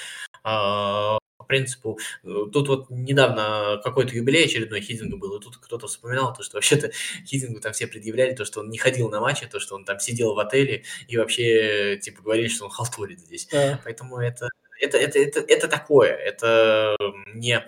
а, 0.42 1.18
по 1.44 1.48
принципу, 1.48 1.98
тут 2.22 2.68
вот 2.68 2.90
недавно 2.90 3.80
какой-то 3.84 4.14
юбилей 4.14 4.46
очередной 4.46 4.80
Хидингу 4.80 5.18
был, 5.18 5.36
и 5.36 5.40
тут 5.42 5.58
кто-то 5.58 5.86
вспоминал 5.86 6.32
то, 6.34 6.42
что 6.42 6.56
вообще-то 6.56 6.90
Хидингу 7.26 7.60
там 7.60 7.72
все 7.72 7.86
предъявляли, 7.86 8.34
то, 8.34 8.44
что 8.44 8.60
он 8.60 8.70
не 8.70 8.78
ходил 8.78 9.10
на 9.10 9.20
матчи, 9.20 9.46
то, 9.46 9.60
что 9.60 9.74
он 9.74 9.84
там 9.84 10.00
сидел 10.00 10.34
в 10.34 10.38
отеле, 10.38 10.84
и 11.06 11.16
вообще, 11.16 11.98
типа, 12.02 12.22
говорили, 12.22 12.48
что 12.48 12.64
он 12.64 12.70
халтурит 12.70 13.20
здесь. 13.20 13.46
Да. 13.52 13.80
Поэтому 13.84 14.18
это, 14.18 14.48
это, 14.80 14.96
это, 14.98 15.18
это, 15.18 15.40
это 15.40 15.68
такое, 15.68 16.10
это 16.10 16.96
не, 17.34 17.62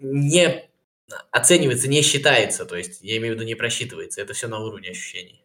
не 0.00 0.68
оценивается, 1.30 1.88
не 1.88 2.02
считается, 2.02 2.66
то 2.66 2.76
есть 2.76 3.00
я 3.02 3.16
имею 3.18 3.34
в 3.34 3.36
виду 3.36 3.46
не 3.46 3.54
просчитывается, 3.54 4.20
это 4.20 4.34
все 4.34 4.48
на 4.48 4.58
уровне 4.58 4.90
ощущений. 4.90 5.42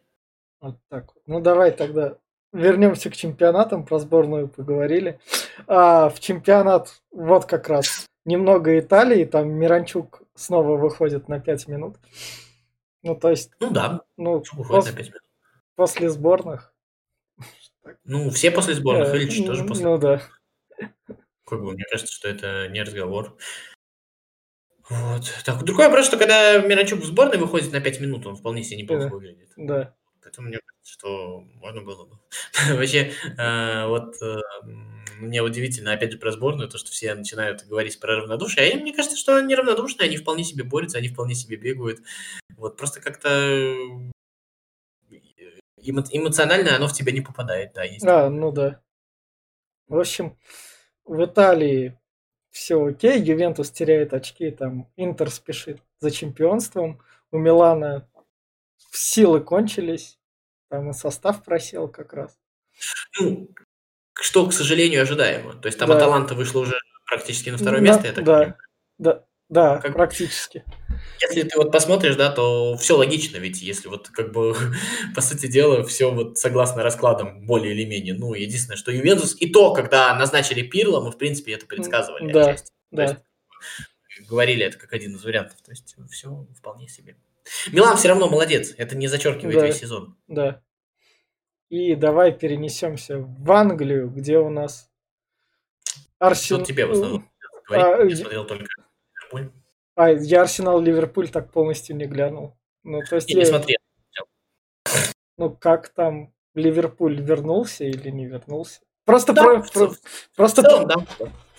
Вот 0.60 0.76
так 0.88 1.14
вот. 1.14 1.22
Ну 1.26 1.40
давай 1.40 1.72
тогда 1.72 2.18
вернемся 2.52 3.10
к 3.10 3.16
чемпионатам, 3.16 3.84
про 3.84 3.98
сборную 3.98 4.48
поговорили. 4.48 5.18
А, 5.66 6.08
в 6.10 6.20
чемпионат 6.20 7.02
вот 7.10 7.46
как 7.46 7.68
раз 7.68 8.06
немного 8.24 8.78
Италии, 8.78 9.24
там 9.24 9.50
Миранчук 9.50 10.22
снова 10.34 10.76
выходит 10.76 11.28
на 11.28 11.40
5 11.40 11.68
минут. 11.68 11.96
Ну, 13.02 13.16
то 13.16 13.30
есть... 13.30 13.50
Ну 13.60 13.70
да, 13.70 14.02
ну, 14.16 14.42
пос... 14.68 14.86
на 14.86 14.92
5 14.92 15.08
минут. 15.08 15.22
После 15.74 16.10
сборных. 16.10 16.72
Ну, 18.04 18.30
все 18.30 18.50
после 18.50 18.74
сборных, 18.74 19.08
э, 19.14 19.22
или 19.22 19.46
тоже 19.46 19.64
после. 19.64 19.86
Ну 19.86 19.98
да. 19.98 20.22
Как 21.44 21.60
бы, 21.60 21.72
мне 21.72 21.84
кажется, 21.90 22.14
что 22.14 22.28
это 22.28 22.68
не 22.68 22.82
разговор. 22.82 23.36
Вот. 24.88 25.32
Так, 25.44 25.62
другой 25.64 25.86
вопрос, 25.86 26.06
что 26.06 26.16
когда 26.16 26.58
Миранчук 26.58 27.00
в 27.00 27.04
сборной 27.04 27.38
выходит 27.38 27.72
на 27.72 27.80
5 27.80 28.00
минут, 28.00 28.26
он 28.26 28.36
вполне 28.36 28.62
себе 28.62 28.82
неплохо 28.82 29.04
да. 29.04 29.08
выглядит. 29.08 29.52
Да. 29.56 29.94
Поэтому 30.22 30.48
мне 30.48 30.58
кажется, 30.58 30.92
что 30.92 31.40
можно 31.56 31.82
было 31.82 32.04
бы. 32.06 32.18
Вообще, 32.76 33.12
э, 33.38 33.86
вот 33.86 34.14
э, 34.22 34.36
мне 35.18 35.42
удивительно, 35.42 35.92
опять 35.92 36.12
же, 36.12 36.18
про 36.18 36.32
сборную, 36.32 36.68
то, 36.68 36.78
что 36.78 36.90
все 36.90 37.14
начинают 37.14 37.64
говорить 37.64 37.98
про 37.98 38.16
равнодушие. 38.16 38.72
А 38.72 38.76
мне 38.76 38.92
кажется, 38.92 39.16
что 39.16 39.36
они 39.36 39.54
равнодушные, 39.54 40.06
они 40.06 40.16
вполне 40.16 40.44
себе 40.44 40.64
борются, 40.64 40.98
они 40.98 41.08
вполне 41.08 41.34
себе 41.34 41.56
бегают. 41.56 42.00
Вот 42.56 42.76
просто 42.76 43.00
как-то 43.00 43.28
э, 43.28 44.10
эмоционально 45.86 46.76
оно 46.76 46.88
в 46.88 46.92
тебя 46.92 47.12
не 47.12 47.20
попадает, 47.20 47.72
да, 47.74 47.84
есть. 47.84 48.04
А, 48.04 48.28
ну 48.30 48.52
да. 48.52 48.80
В 49.88 49.98
общем, 49.98 50.38
в 51.04 51.24
Италии 51.24 51.98
все 52.50 52.84
окей, 52.84 53.20
Ювентус 53.20 53.70
теряет 53.70 54.12
очки, 54.12 54.50
там 54.50 54.88
Интер 54.96 55.30
спешит 55.30 55.82
за 56.00 56.10
чемпионством, 56.10 57.00
у 57.30 57.38
Милана 57.38 58.08
силы 58.90 59.40
кончились, 59.40 60.18
там 60.68 60.90
и 60.90 60.92
состав 60.92 61.44
просел 61.44 61.88
как 61.88 62.12
раз. 62.12 62.38
Ну, 63.20 63.48
что, 64.14 64.46
к 64.46 64.52
сожалению, 64.52 65.02
ожидаемо. 65.02 65.54
То 65.54 65.66
есть 65.66 65.78
там 65.78 65.88
да. 65.88 65.96
Аталанта 65.96 66.34
вышла 66.34 66.60
уже 66.60 66.76
практически 67.06 67.50
на 67.50 67.58
второе 67.58 67.80
место, 67.80 68.06
я 68.06 68.12
так 68.12 68.24
да, 68.24 68.32
понимаю. 68.32 68.56
Да, 68.98 69.24
да, 69.48 69.78
как, 69.78 69.92
практически. 69.92 70.64
Если 71.20 71.42
ты 71.42 71.58
вот 71.58 71.70
посмотришь, 71.72 72.16
да, 72.16 72.32
то 72.32 72.74
все 72.78 72.96
логично, 72.96 73.36
ведь 73.36 73.60
если 73.60 73.88
вот 73.88 74.08
как 74.08 74.32
бы, 74.32 74.56
по 75.14 75.20
сути 75.20 75.46
дела, 75.46 75.84
все 75.84 76.10
вот 76.10 76.38
согласно 76.38 76.82
раскладам 76.82 77.44
более 77.44 77.74
или 77.74 77.84
менее. 77.84 78.14
Ну, 78.14 78.32
единственное, 78.32 78.78
что 78.78 78.90
Ювентус, 78.90 79.36
и 79.38 79.50
то, 79.50 79.74
когда 79.74 80.14
назначили 80.14 80.62
Пирло, 80.62 81.04
мы, 81.04 81.10
в 81.10 81.18
принципе, 81.18 81.52
это 81.52 81.66
предсказывали 81.66 82.32
да, 82.32 82.42
отчасти. 82.42 82.72
Да. 82.90 83.02
есть, 83.02 83.16
говорили 84.26 84.64
это 84.64 84.78
как 84.78 84.94
один 84.94 85.16
из 85.16 85.24
вариантов. 85.24 85.60
То 85.62 85.70
есть 85.70 85.96
все 86.10 86.46
вполне 86.56 86.88
себе. 86.88 87.16
Милан 87.72 87.96
все 87.96 88.08
равно 88.08 88.28
молодец, 88.28 88.74
это 88.76 88.96
не 88.96 89.08
зачеркивает 89.08 89.58
да, 89.58 89.66
весь 89.66 89.78
сезон. 89.78 90.16
Да. 90.28 90.62
И 91.68 91.94
давай 91.94 92.32
перенесемся 92.32 93.18
в 93.18 93.50
Англию, 93.50 94.10
где 94.10 94.38
у 94.38 94.50
нас 94.50 94.90
Арсенал... 96.18 96.64
тебе 96.64 96.86
в 96.86 96.92
основном 96.92 97.32
а, 97.70 98.02
я 98.04 98.16
смотрел 98.16 98.46
только 98.46 98.66
Ливерпуль. 99.32 99.52
А, 99.94 100.10
я 100.10 100.42
Арсенал 100.42 100.80
Ливерпуль 100.80 101.28
так 101.28 101.50
полностью 101.50 101.96
не 101.96 102.06
глянул. 102.06 102.56
Ну, 102.82 103.00
то 103.08 103.16
есть 103.16 103.30
я, 103.30 103.38
я... 103.38 103.40
не 103.40 103.46
смотрел. 103.46 103.78
Ну, 105.38 105.50
как 105.50 105.88
там 105.88 106.32
Ливерпуль 106.54 107.20
вернулся 107.20 107.84
или 107.84 108.10
не 108.10 108.26
вернулся? 108.26 108.80
Просто 109.04 109.32
да, 109.32 109.42
про, 109.42 109.62
про, 109.62 109.92
просто 110.36 110.62
целом, 110.62 110.86
да. 110.86 110.96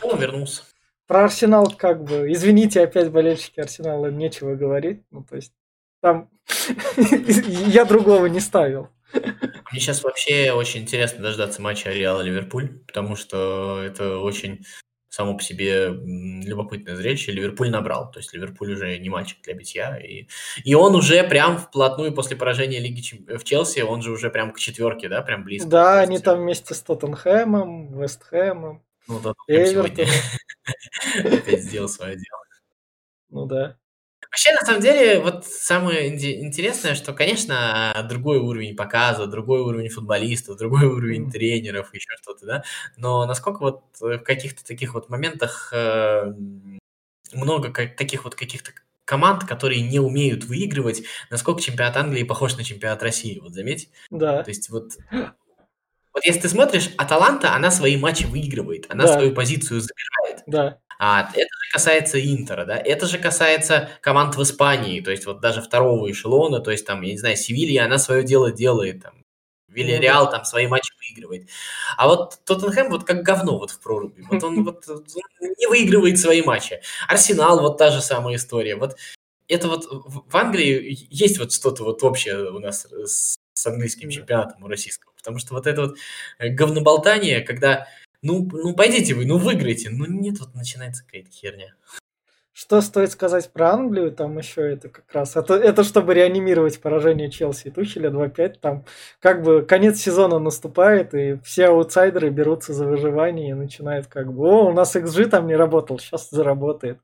Он 0.01 0.19
вернулся. 0.19 0.63
Про 1.07 1.25
Арсенал 1.25 1.73
как 1.75 2.03
бы, 2.03 2.31
извините, 2.31 2.81
опять 2.81 3.11
болельщики 3.11 3.59
Арсенала, 3.59 4.07
нечего 4.07 4.55
говорить. 4.55 5.03
Ну, 5.11 5.23
то 5.23 5.35
есть 5.35 5.53
там 6.03 6.29
я 7.67 7.85
другого 7.85 8.25
не 8.25 8.41
ставил. 8.41 8.89
Мне 9.71 9.79
сейчас 9.79 10.03
вообще 10.03 10.51
очень 10.51 10.81
интересно 10.81 11.23
дождаться 11.23 11.61
матча 11.61 11.91
Реала-Ливерпуль, 11.91 12.83
потому 12.85 13.15
что 13.15 13.81
это 13.81 14.17
очень 14.19 14.65
само 15.07 15.37
по 15.37 15.43
себе 15.43 15.87
любопытное 15.87 16.97
зрелище. 16.97 17.31
Ливерпуль 17.31 17.69
набрал, 17.69 18.11
то 18.11 18.19
есть 18.19 18.33
Ливерпуль 18.33 18.73
уже 18.73 18.97
не 18.97 19.09
мальчик 19.09 19.41
для 19.43 19.53
битья. 19.53 19.95
И, 19.95 20.27
и 20.65 20.75
он 20.75 20.93
уже 20.95 21.23
прям 21.23 21.57
вплотную 21.57 22.13
после 22.13 22.35
поражения 22.35 22.79
Лиги 22.79 23.01
в 23.37 23.43
Челси, 23.45 23.81
он 23.81 24.01
же 24.01 24.11
уже 24.11 24.29
прям 24.29 24.51
к 24.51 24.59
четверке, 24.59 25.07
да, 25.07 25.21
прям 25.21 25.45
близко. 25.45 25.69
Да, 25.69 25.99
они 26.01 26.19
там 26.19 26.41
вместе 26.41 26.73
с 26.73 26.81
Тоттенхэмом, 26.81 27.97
Вестхэмом, 27.97 28.83
ну, 29.07 29.19
Эвертоном. 29.47 30.09
Опять 31.23 31.63
сделал 31.63 31.87
свое 31.87 32.15
дело. 32.15 32.43
Ну 33.29 33.45
да. 33.45 33.77
Вообще, 34.33 34.51
на 34.51 34.65
самом 34.65 34.81
деле, 34.81 35.19
вот 35.19 35.45
самое 35.45 36.09
интересное, 36.09 36.95
что, 36.95 37.13
конечно, 37.13 38.03
другой 38.09 38.39
уровень 38.39 38.75
показа, 38.75 39.27
другой 39.27 39.61
уровень 39.61 39.89
футболистов, 39.89 40.57
другой 40.57 40.87
уровень 40.87 41.29
тренеров, 41.29 41.93
еще 41.93 42.09
что-то, 42.19 42.43
да, 42.43 42.63
но 42.97 43.27
насколько 43.27 43.59
вот 43.59 43.83
в 43.99 44.17
каких-то 44.17 44.65
таких 44.65 44.95
вот 44.95 45.07
моментах 45.07 45.69
э, 45.71 46.33
много 47.31 47.71
таких 47.71 48.23
вот 48.23 48.33
каких-то 48.33 48.71
команд, 49.05 49.43
которые 49.43 49.83
не 49.83 49.99
умеют 49.99 50.45
выигрывать, 50.45 51.03
насколько 51.29 51.61
чемпионат 51.61 51.95
Англии 51.95 52.23
похож 52.23 52.57
на 52.57 52.63
чемпионат 52.63 53.03
России, 53.03 53.37
вот 53.39 53.53
заметь. 53.53 53.91
Да. 54.09 54.41
То 54.41 54.49
есть 54.49 54.71
вот 54.71 54.93
вот 56.13 56.25
если 56.25 56.41
ты 56.41 56.49
смотришь, 56.49 56.91
Аталанта, 56.97 57.55
она 57.55 57.71
свои 57.71 57.97
матчи 57.97 58.25
выигрывает, 58.25 58.85
она 58.89 59.05
да. 59.05 59.13
свою 59.13 59.33
позицию 59.33 59.81
забирает. 59.81 60.43
Да. 60.45 60.79
А 60.99 61.29
это 61.33 61.39
же 61.39 61.71
касается 61.71 62.19
Интера, 62.19 62.65
да, 62.65 62.77
это 62.77 63.05
же 63.07 63.17
касается 63.17 63.89
команд 64.01 64.35
в 64.35 64.43
Испании, 64.43 65.01
то 65.01 65.11
есть 65.11 65.25
вот 65.25 65.41
даже 65.41 65.61
второго 65.61 66.09
эшелона, 66.11 66.59
то 66.59 66.71
есть 66.71 66.85
там, 66.85 67.01
я 67.01 67.11
не 67.11 67.17
знаю, 67.17 67.35
Севилья, 67.35 67.85
она 67.85 67.97
свое 67.97 68.23
дело 68.23 68.51
делает, 68.51 69.03
там, 69.03 69.23
Вильяреал 69.73 70.29
там 70.29 70.45
свои 70.45 70.67
матчи 70.67 70.93
выигрывает. 70.99 71.49
А 71.97 72.07
вот 72.07 72.39
Тоттенхэм 72.45 72.89
вот 72.89 73.03
как 73.03 73.23
говно 73.23 73.57
вот 73.57 73.71
в 73.71 73.79
проруби. 73.79 74.21
Вот 74.29 74.43
он 74.43 74.63
вот 74.63 74.87
он 74.87 75.03
не 75.57 75.67
выигрывает 75.67 76.19
свои 76.19 76.41
матчи. 76.41 76.81
Арсенал 77.07 77.59
вот 77.59 77.77
та 77.77 77.89
же 77.89 78.01
самая 78.01 78.35
история. 78.35 78.75
Вот 78.75 78.95
это 79.47 79.67
вот 79.67 79.85
в 79.89 80.37
Англии 80.37 81.07
есть 81.09 81.39
вот 81.39 81.51
что-то 81.51 81.83
вот 81.83 82.03
общее 82.03 82.51
у 82.51 82.59
нас 82.59 82.85
с, 82.85 83.35
с 83.53 83.67
английским 83.67 84.09
чемпионатом 84.09 84.63
у 84.63 84.67
российского. 84.67 85.11
Потому 85.17 85.39
что 85.39 85.53
вот 85.53 85.67
это 85.67 85.81
вот 85.81 85.97
э, 86.39 86.49
говноболтание, 86.49 87.41
когда 87.41 87.87
ну, 88.23 88.49
ну 88.51 88.73
пойдите 88.73 89.13
вы, 89.13 89.25
ну 89.25 89.37
выиграйте. 89.37 89.89
Ну 89.89 90.05
нет, 90.05 90.39
вот 90.39 90.55
начинается 90.55 91.05
какая-то 91.05 91.29
херня. 91.29 91.75
Что 92.53 92.81
стоит 92.81 93.11
сказать 93.11 93.51
про 93.51 93.71
Англию, 93.71 94.11
там 94.11 94.37
еще 94.37 94.61
это 94.61 94.87
как 94.87 95.11
раз, 95.11 95.35
это, 95.35 95.55
это 95.55 95.83
чтобы 95.83 96.13
реанимировать 96.13 96.79
поражение 96.79 97.31
Челси 97.31 97.67
и 97.67 97.71
Тухеля 97.71 98.11
2-5, 98.11 98.59
там 98.61 98.85
как 99.19 99.41
бы 99.41 99.63
конец 99.63 99.99
сезона 99.99 100.37
наступает, 100.37 101.15
и 101.15 101.39
все 101.43 101.69
аутсайдеры 101.69 102.29
берутся 102.29 102.71
за 102.73 102.85
выживание 102.85 103.49
и 103.49 103.53
начинают 103.53 104.05
как 104.05 104.31
бы, 104.31 104.47
о, 104.47 104.67
у 104.67 104.71
нас 104.71 104.95
XG 104.95 105.29
там 105.29 105.47
не 105.47 105.55
работал, 105.55 105.97
сейчас 105.97 106.29
заработает. 106.29 106.99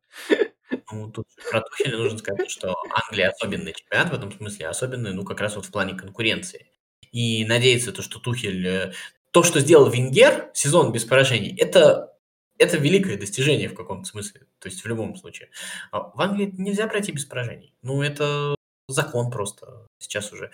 Ну, 0.91 1.10
тут 1.12 1.25
про 1.49 1.62
Тухеля 1.62 1.97
нужно 1.97 2.19
сказать, 2.19 2.49
что 2.49 2.75
Англия 2.91 3.29
особенный 3.29 3.73
чемпионат 3.73 4.12
в 4.12 4.13
этом 4.13 4.32
смысле, 4.32 4.67
особенный, 4.67 5.13
ну, 5.13 5.23
как 5.23 5.41
раз 5.41 5.55
вот 5.55 5.65
в 5.65 5.71
плане 5.71 5.95
конкуренции. 5.95 6.67
И 7.12 7.43
надеяться, 7.45 7.91
то, 7.91 8.03
что 8.03 8.19
Тухель 8.19 8.67
э, 8.67 8.91
то, 9.31 9.43
что 9.43 9.59
сделал 9.59 9.89
Венгер, 9.89 10.49
сезон 10.53 10.91
без 10.91 11.05
поражений, 11.05 11.55
это, 11.57 12.13
это 12.57 12.77
великое 12.77 13.17
достижение 13.17 13.69
в 13.69 13.75
каком-то 13.75 14.07
смысле, 14.07 14.41
то 14.59 14.67
есть 14.67 14.83
в 14.83 14.87
любом 14.87 15.15
случае. 15.15 15.49
А 15.91 16.09
в 16.09 16.19
Англии 16.21 16.53
нельзя 16.57 16.87
пройти 16.87 17.11
без 17.11 17.25
поражений. 17.25 17.73
Ну, 17.81 18.01
это 18.01 18.55
закон 18.87 19.31
просто 19.31 19.87
сейчас 19.99 20.31
уже. 20.33 20.51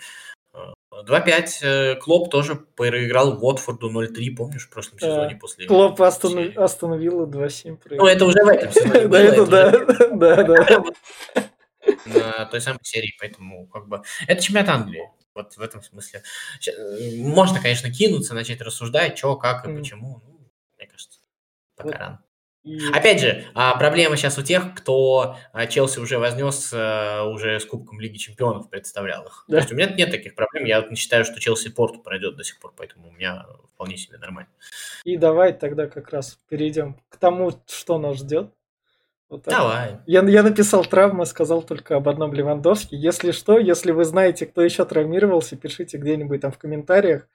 2-5. 1.04 1.46
Э, 1.62 1.94
Клоп 1.96 2.30
тоже 2.30 2.54
проиграл 2.54 3.42
Уотфорду 3.44 3.90
0-3, 3.90 4.34
помнишь, 4.34 4.66
в 4.66 4.70
прошлом 4.70 4.98
сезоне 4.98 5.36
после... 5.36 5.66
Клоп 5.66 6.00
останов... 6.00 6.56
остановил 6.56 7.26
2-7 7.26 7.78
Ну, 7.90 8.06
это 8.06 8.24
уже 8.24 8.42
в 8.42 8.48
этом 8.48 8.72
сезоне 8.72 9.08
Да, 9.08 9.20
это 9.20 9.46
да, 9.46 9.70
да, 10.12 10.42
да. 10.42 10.84
На 12.06 12.46
той 12.46 12.60
самой 12.60 12.80
серии, 12.82 13.14
поэтому 13.20 13.66
как 13.66 13.88
бы... 13.88 14.02
Это 14.26 14.42
чемпионат 14.42 14.70
Англии. 14.70 15.10
Вот 15.36 15.56
в 15.56 15.60
этом 15.60 15.82
смысле. 15.82 16.22
Э, 16.66 17.22
можно, 17.22 17.60
конечно, 17.60 17.92
кинуться, 17.92 18.34
начать 18.34 18.60
рассуждать, 18.62 19.18
что, 19.18 19.36
как 19.36 19.68
и 19.68 19.76
почему. 19.76 20.22
Ну, 20.26 20.50
мне 20.78 20.88
кажется, 20.88 21.20
пока 21.76 21.88
вот. 21.88 21.96
рано. 21.98 22.22
И... 22.64 22.78
Опять 22.92 23.20
же, 23.20 23.44
а, 23.54 23.76
проблема 23.78 24.16
сейчас 24.16 24.38
у 24.38 24.42
тех, 24.42 24.74
кто 24.74 25.36
а, 25.52 25.66
Челси 25.68 26.00
уже 26.00 26.18
вознес, 26.18 26.72
э, 26.72 27.22
уже 27.22 27.60
с 27.60 27.64
Кубком 27.64 28.00
Лиги 28.00 28.16
Чемпионов 28.16 28.68
представлял 28.68 29.24
их. 29.24 29.44
Да. 29.46 29.58
То 29.58 29.60
есть 29.60 29.72
у 29.72 29.76
меня 29.76 29.88
нет 29.90 30.10
таких 30.10 30.34
проблем. 30.34 30.64
Я 30.64 30.84
не 30.90 30.96
считаю, 30.96 31.24
что 31.24 31.38
Челси 31.38 31.68
Порту 31.68 32.00
пройдет 32.00 32.34
до 32.34 32.42
сих 32.42 32.58
пор, 32.58 32.72
поэтому 32.76 33.10
у 33.10 33.12
меня 33.12 33.46
вполне 33.74 33.96
себе 33.96 34.18
нормально. 34.18 34.50
И 35.04 35.16
давай 35.16 35.52
тогда 35.52 35.86
как 35.86 36.10
раз 36.10 36.40
перейдем 36.48 36.96
к 37.08 37.18
тому, 37.18 37.52
что 37.68 37.98
нас 37.98 38.16
ждет. 38.16 38.50
Вот 39.28 39.44
Давай. 39.44 39.98
Я, 40.06 40.22
я 40.22 40.42
написал 40.42 40.84
травмы, 40.84 41.26
сказал 41.26 41.62
только 41.62 41.96
об 41.96 42.08
одном 42.08 42.32
Левандовске. 42.32 42.96
Если 42.96 43.32
что, 43.32 43.58
если 43.58 43.90
вы 43.90 44.04
знаете, 44.04 44.46
кто 44.46 44.62
еще 44.62 44.84
травмировался, 44.84 45.56
пишите 45.56 45.98
где-нибудь 45.98 46.40
там 46.40 46.52
в 46.52 46.58
комментариях. 46.58 47.28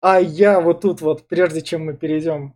А 0.00 0.20
я 0.20 0.60
вот 0.60 0.80
тут 0.80 1.00
вот, 1.02 1.28
прежде 1.28 1.60
чем 1.60 1.84
мы 1.84 1.94
перейдем 1.94 2.54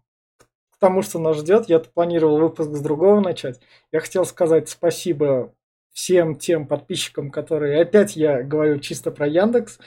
к 0.70 0.78
тому, 0.78 1.02
что 1.02 1.18
нас 1.18 1.36
ждет, 1.36 1.68
я 1.68 1.78
планировал 1.80 2.38
выпуск 2.38 2.70
с 2.70 2.80
другого 2.80 3.20
начать. 3.20 3.60
Я 3.92 4.00
хотел 4.00 4.24
сказать 4.24 4.68
спасибо 4.68 5.54
всем 5.92 6.36
тем 6.36 6.66
подписчикам, 6.66 7.30
которые, 7.30 7.82
опять 7.82 8.16
я 8.16 8.42
говорю 8.42 8.78
чисто 8.78 9.10
про 9.10 9.26
Яндекс, 9.26 9.78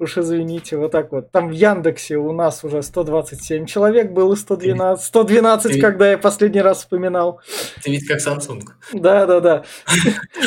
Уж 0.00 0.18
извините, 0.18 0.76
вот 0.76 0.92
так 0.92 1.10
вот. 1.10 1.32
Там 1.32 1.48
в 1.48 1.52
Яндексе 1.52 2.18
у 2.18 2.32
нас 2.32 2.62
уже 2.62 2.82
127 2.82 3.66
человек 3.66 4.12
было, 4.12 4.36
112, 4.36 5.04
112, 5.04 5.72
ты, 5.72 5.80
когда 5.80 6.12
я 6.12 6.18
последний 6.18 6.60
раз 6.60 6.78
вспоминал. 6.78 7.40
Ты 7.82 7.90
ведь 7.90 8.06
как 8.06 8.18
Samsung. 8.18 8.60
Да, 8.92 9.26
да, 9.26 9.40
да. 9.40 9.64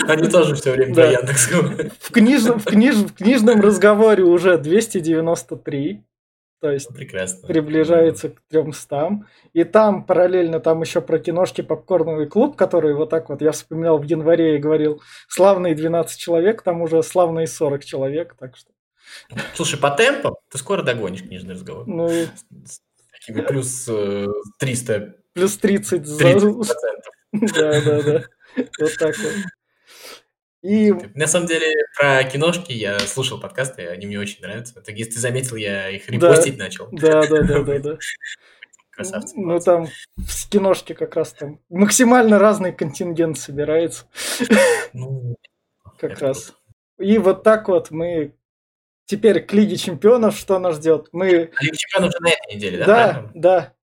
Они 0.07 0.29
тоже 0.29 0.55
все 0.55 0.71
время 0.71 0.95
про 0.95 1.11
Яндекс 1.11 1.49
В 1.99 2.11
книжном, 2.13 2.59
в, 2.59 2.65
книж, 2.65 2.95
в 2.95 3.13
книжном 3.13 3.59
разговоре 3.59 4.23
уже 4.23 4.57
293. 4.57 6.01
То 6.61 6.71
есть 6.71 6.93
Прекрасно. 6.93 7.47
приближается 7.47 8.29
к 8.29 8.39
300. 8.49 9.25
И 9.51 9.63
там 9.65 10.05
параллельно 10.05 10.59
там 10.59 10.81
еще 10.81 11.01
про 11.01 11.19
киношки 11.19 11.61
попкорновый 11.61 12.27
клуб, 12.27 12.55
который 12.55 12.93
вот 12.93 13.09
так 13.09 13.29
вот 13.29 13.41
я 13.41 13.51
вспоминал 13.51 13.97
в 13.97 14.03
январе 14.03 14.55
и 14.55 14.59
говорил 14.59 15.01
славные 15.27 15.75
12 15.75 16.17
человек, 16.17 16.61
там 16.61 16.81
уже 16.81 17.01
славные 17.03 17.47
40 17.47 17.83
человек, 17.83 18.35
так 18.39 18.55
что 18.55 18.70
Слушай, 19.55 19.79
по 19.79 19.91
темпам 19.91 20.35
ты 20.49 20.57
скоро 20.57 20.83
догонишь 20.83 21.21
книжный 21.21 21.53
разговор. 21.53 21.87
Ну, 21.87 22.07
с 22.09 22.81
такими 23.11 23.41
плюс 23.41 23.89
300. 24.59 24.93
Э, 24.93 25.13
плюс 25.33 25.57
30 25.57 26.05
за... 26.05 26.23
Да, 27.33 27.81
да, 27.81 28.01
да. 28.01 28.23
Вот 28.79 28.97
так 28.97 29.17
вот. 29.17 29.33
И... 30.63 30.91
На 31.15 31.27
самом 31.27 31.47
деле, 31.47 31.73
про 31.97 32.23
киношки 32.25 32.71
я 32.73 32.99
слушал 32.99 33.39
подкасты, 33.39 33.87
они 33.87 34.05
мне 34.05 34.19
очень 34.19 34.41
нравятся. 34.41 34.81
Так, 34.81 34.95
если 34.95 35.13
ты 35.13 35.19
заметил, 35.19 35.55
я 35.55 35.89
их 35.89 36.09
репостить 36.09 36.57
да, 36.57 36.63
начал. 36.65 36.89
Да, 36.91 37.25
да, 37.25 37.41
да, 37.41 37.63
да, 37.63 37.79
да. 37.79 37.97
красавцы. 38.91 39.39
Ну, 39.39 39.59
там 39.59 39.87
в 40.17 40.49
киношке 40.49 40.93
как 40.93 41.15
раз 41.15 41.33
там 41.33 41.59
максимально 41.69 42.39
разный 42.39 42.73
контингент 42.73 43.37
собирается. 43.37 44.05
Ну, 44.93 45.35
Как 45.99 46.13
это 46.13 46.27
раз. 46.27 46.53
И 46.99 47.17
вот 47.17 47.43
так 47.43 47.67
вот 47.67 47.91
мы 47.91 48.35
теперь 49.05 49.41
к 49.45 49.53
Лиге 49.53 49.77
Чемпионов 49.77 50.35
что 50.37 50.59
нас 50.59 50.75
ждет? 50.77 51.09
Мы, 51.11 51.51
А 51.55 51.63
Лига 51.63 51.75
Чемпионов 51.77 52.09
уже 52.09 52.19
на 52.23 52.29
этой 52.29 52.55
неделе, 52.55 52.77
да? 52.79 52.85
да, 52.85 53.09
правильно? 53.13 53.31
да, 53.35 53.73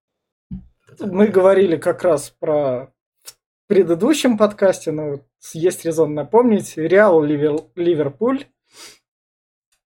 мы 1.00 1.26
говорили 1.28 1.76
как 1.76 2.02
раз 2.02 2.30
про 2.30 2.92
в 3.24 3.68
предыдущем 3.68 4.38
подкасте, 4.38 4.90
но 4.92 5.20
есть 5.52 5.84
резон 5.84 6.14
напомнить, 6.14 6.76
Реал 6.78 7.22
Ливер- 7.22 7.68
Ливерпуль. 7.74 8.44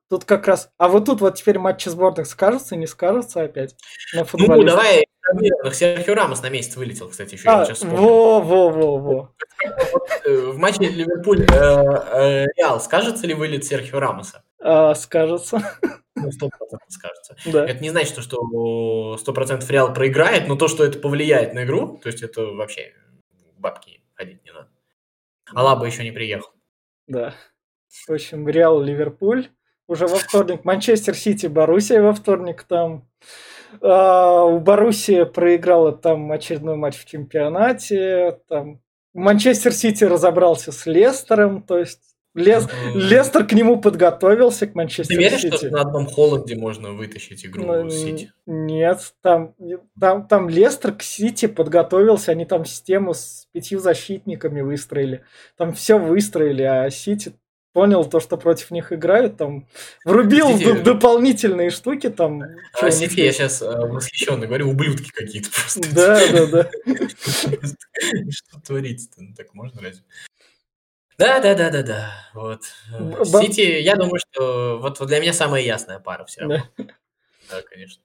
Тут 0.10 0.26
как 0.26 0.46
раз... 0.48 0.70
А 0.78 0.88
вот 0.90 1.06
тут 1.06 1.22
вот 1.22 1.36
теперь 1.36 1.58
матчи 1.58 1.88
сборных 1.90 2.28
скажутся, 2.28 2.76
не 2.76 2.86
скажутся 2.86 3.42
опять 3.44 3.76
на 4.14 4.20
Ну, 4.20 4.26
футболистов? 4.26 4.66
давай. 4.78 5.06
Серхио 5.74 6.14
Рамос 6.14 6.42
на 6.44 6.50
месяц 6.50 6.76
вылетел, 6.76 7.08
кстати, 7.10 7.36
еще 7.36 7.48
А, 7.50 7.66
во-во-во-во. 7.82 9.34
Э, 10.26 10.36
В 10.52 10.58
матче 10.58 10.84
Ливерпуль 10.90 11.46
э, 11.50 12.46
э, 12.58 12.80
скажется 12.80 13.26
ли 13.26 13.34
вылет 13.34 13.64
Серхио 13.64 14.00
Рамоса? 14.00 14.44
А, 14.64 14.94
скажется, 14.96 15.58
Ну, 16.16 16.28
100% 16.30 16.50
скажется. 16.90 17.36
да. 17.46 17.66
Это 17.68 17.82
не 17.82 17.90
значит, 17.90 18.10
что- 18.12 18.22
что 18.22 19.18
100% 19.18 19.70
Реал 19.70 19.94
проиграет, 19.94 20.48
но 20.48 20.56
то, 20.56 20.68
что 20.68 20.84
это 20.86 21.00
повлияет 21.00 21.54
на 21.54 21.64
игру, 21.64 21.98
то 21.98 22.08
есть 22.08 22.22
это 22.22 22.44
вообще 22.44 22.94
бабки 23.58 24.02
ходить 24.14 24.44
не 24.46 24.52
надо. 24.52 24.70
Алаба 25.54 25.86
еще 25.86 26.04
не 26.04 26.12
приехал. 26.12 26.50
Да. 27.08 27.34
В 28.08 28.12
общем, 28.14 28.48
Реал, 28.48 28.82
Ливерпуль 28.82 29.50
уже 29.88 30.08
во 30.08 30.16
вторник. 30.18 30.64
Манчестер 30.64 31.16
Сити, 31.16 31.48
Боруссия 31.48 32.02
во 32.02 32.14
вторник 32.14 32.64
там. 32.64 33.10
А, 33.82 34.44
у 34.46 34.60
Боруссии 34.60 35.24
проиграла 35.24 35.92
там 35.92 36.32
очередной 36.32 36.76
матч 36.76 36.98
в 36.98 37.06
чемпионате. 37.06 38.40
Там 38.48 38.82
Манчестер 39.14 39.74
Сити 39.74 40.04
разобрался 40.06 40.72
с 40.72 40.86
Лестером, 40.86 41.64
то 41.64 41.78
есть 41.78 42.11
Лес-. 42.34 42.68
Лестер 42.96 43.46
к 43.46 43.52
нему 43.54 43.82
подготовился, 43.82 44.66
к 44.66 44.72
Ты 44.72 44.78
Манчестер 44.78 45.20
веришь, 45.20 45.42
Сити. 45.42 45.56
что 45.56 45.70
на 45.70 45.82
одном 45.82 46.06
Холланде 46.06 46.56
можно 46.56 46.92
вытащить 46.92 47.46
игру 47.46 47.64
Ну, 47.66 47.90
Сити? 47.90 48.32
Нет, 48.46 49.14
там, 49.22 49.54
там, 50.00 50.28
там 50.28 50.48
Лестер 50.50 50.94
к 50.94 51.02
Сити 51.04 51.48
подготовился, 51.48 52.32
они 52.32 52.46
там 52.46 52.66
систему 52.66 53.14
с 53.14 53.48
пятью 53.52 53.80
защитниками 53.80 54.62
выстроили. 54.62 55.24
Там 55.58 55.74
все 55.74 55.98
выстроили, 56.00 56.64
а 56.64 56.90
Сити 56.90 57.34
понял 57.74 58.04
то, 58.06 58.20
что 58.20 58.36
против 58.38 58.72
них 58.72 58.92
играют, 58.92 59.38
там 59.38 59.66
врубил 60.06 60.58
Сити- 60.58 60.82
дополнительные 60.84 61.70
штуки, 61.70 62.10
там. 62.10 62.44
А 62.82 62.92
Сити, 62.92 63.20
я 63.22 63.32
сейчас 63.32 63.62
восхищенно 63.62 64.46
говорю, 64.48 64.70
ублюдки 64.70 65.10
какие-то 65.10 65.50
просто. 65.52 65.82
Да, 65.94 66.20
да, 66.32 66.46
да. 66.48 66.70
Что 68.30 68.60
творится-то? 68.66 69.22
Ну, 69.22 69.34
так 69.36 69.54
можно 69.54 69.82
разве? 69.82 70.04
Да, 71.18 71.40
да, 71.40 71.54
да, 71.56 71.70
да, 71.70 71.84
да. 71.84 72.12
Вот. 72.34 72.62
Б- 73.00 73.26
Сити, 73.26 73.62
я 73.62 73.96
думаю, 73.96 74.20
что 74.20 74.80
вот, 74.82 75.00
вот 75.00 75.08
для 75.08 75.20
меня 75.20 75.34
самая 75.34 75.62
ясная 75.62 76.00
пара 76.00 76.26
все 76.26 76.42
равно. 76.42 76.58
Да, 76.78 77.62
конечно. 77.70 78.04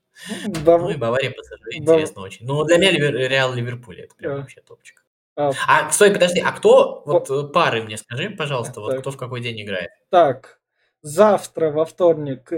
Бав- 0.64 0.82
Ну 0.82 0.90
и 0.90 0.96
Бавария 0.96 1.30
ПСЖ, 1.30 1.50
Бав- 1.60 1.74
интересно 1.76 2.22
очень. 2.22 2.46
Ну, 2.46 2.64
для 2.64 2.78
меня 2.78 2.90
Ливер- 2.92 3.28
Реал 3.28 3.54
Ливерпуль, 3.54 4.00
это 4.00 4.14
прям 4.14 4.32
Да. 4.32 4.38
вообще 4.40 4.60
топчик. 4.60 5.04
А, 5.36 5.50
А, 5.68 5.90
стой, 5.92 6.10
подожди, 6.12 6.40
а 6.40 6.50
кто, 6.52 7.02
вот 7.04 7.30
э, 7.30 7.44
пары 7.52 7.82
мне 7.82 7.98
скажи, 7.98 8.30
пожалуйста, 8.30 8.80
вот 8.80 8.90
Так. 8.92 9.00
кто 9.00 9.10
в 9.10 9.16
какой 9.18 9.40
день 9.42 9.60
играет? 9.62 9.90
Так, 10.10 10.58
завтра 11.02 11.70
во 11.70 11.84
вторник 11.84 12.50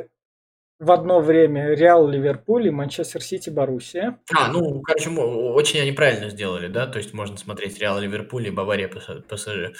в 0.78 0.92
одно 0.92 1.20
время 1.20 1.74
Реал, 1.74 2.06
Ливерпуль 2.06 2.68
и 2.68 2.70
Манчестер 2.70 3.20
Сити, 3.20 3.50
Боруссия. 3.50 4.20
А, 4.36 4.46
ну, 4.52 4.80
короче, 4.82 5.10
очень 5.10 5.80
они 5.80 5.90
правильно 5.90 6.30
сделали, 6.30 6.68
да? 6.68 6.86
То 6.86 6.98
есть 6.98 7.12
можно 7.12 7.36
смотреть 7.36 7.80
Реал 7.80 7.98
Ливерпуль 7.98 8.46
и 8.46 8.50
Бавария 8.52 8.88
ПС- 8.88 9.22
ПСЖ. 9.22 9.76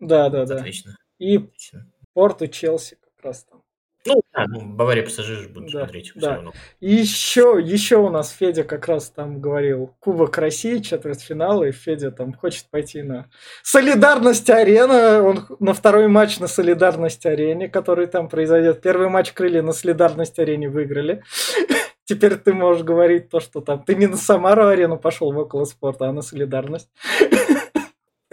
Да, 0.00 0.28
да, 0.28 0.44
да. 0.44 0.56
Отлично. 0.56 0.96
И 1.18 1.36
отлично. 1.36 1.86
Порту, 2.12 2.46
Челси 2.46 2.98
как 3.00 3.24
раз 3.24 3.44
там. 3.44 3.62
Ну, 4.06 4.22
да, 4.32 4.46
ну, 4.48 4.60
Бавария 4.60 5.04
ПСЖ 5.04 5.24
же 5.24 5.48
будут 5.48 5.72
Да, 5.72 5.80
смотреть 5.80 6.10
все 6.10 6.20
да. 6.20 6.34
равно. 6.36 6.52
И 6.80 6.94
еще, 6.94 7.60
еще 7.62 7.96
у 7.96 8.08
нас 8.08 8.30
Федя 8.30 8.62
как 8.62 8.86
раз 8.86 9.10
там 9.10 9.40
говорил 9.40 9.96
Кубок 9.98 10.38
России, 10.38 10.78
четвертьфинал, 10.78 11.64
и 11.64 11.72
Федя 11.72 12.10
там 12.12 12.32
хочет 12.32 12.70
пойти 12.70 13.02
на 13.02 13.28
Солидарность 13.62 14.48
Арена. 14.48 15.22
Он 15.22 15.46
на 15.58 15.74
второй 15.74 16.06
матч 16.08 16.38
на 16.38 16.46
Солидарность 16.46 17.26
Арене, 17.26 17.68
который 17.68 18.06
там 18.06 18.28
произойдет. 18.28 18.80
Первый 18.80 19.08
матч 19.08 19.32
крылья 19.32 19.62
на 19.62 19.72
Солидарность 19.72 20.38
Арене 20.38 20.68
выиграли. 20.68 21.22
Теперь 22.04 22.36
ты 22.36 22.52
можешь 22.52 22.84
говорить 22.84 23.28
то, 23.30 23.40
что 23.40 23.60
там 23.60 23.82
ты 23.82 23.96
не 23.96 24.06
на 24.06 24.16
Самару 24.16 24.66
арену 24.66 24.96
пошел 24.96 25.32
в 25.32 25.38
около 25.38 25.64
спорта, 25.64 26.08
а 26.08 26.12
на 26.12 26.22
Солидарность. 26.22 26.88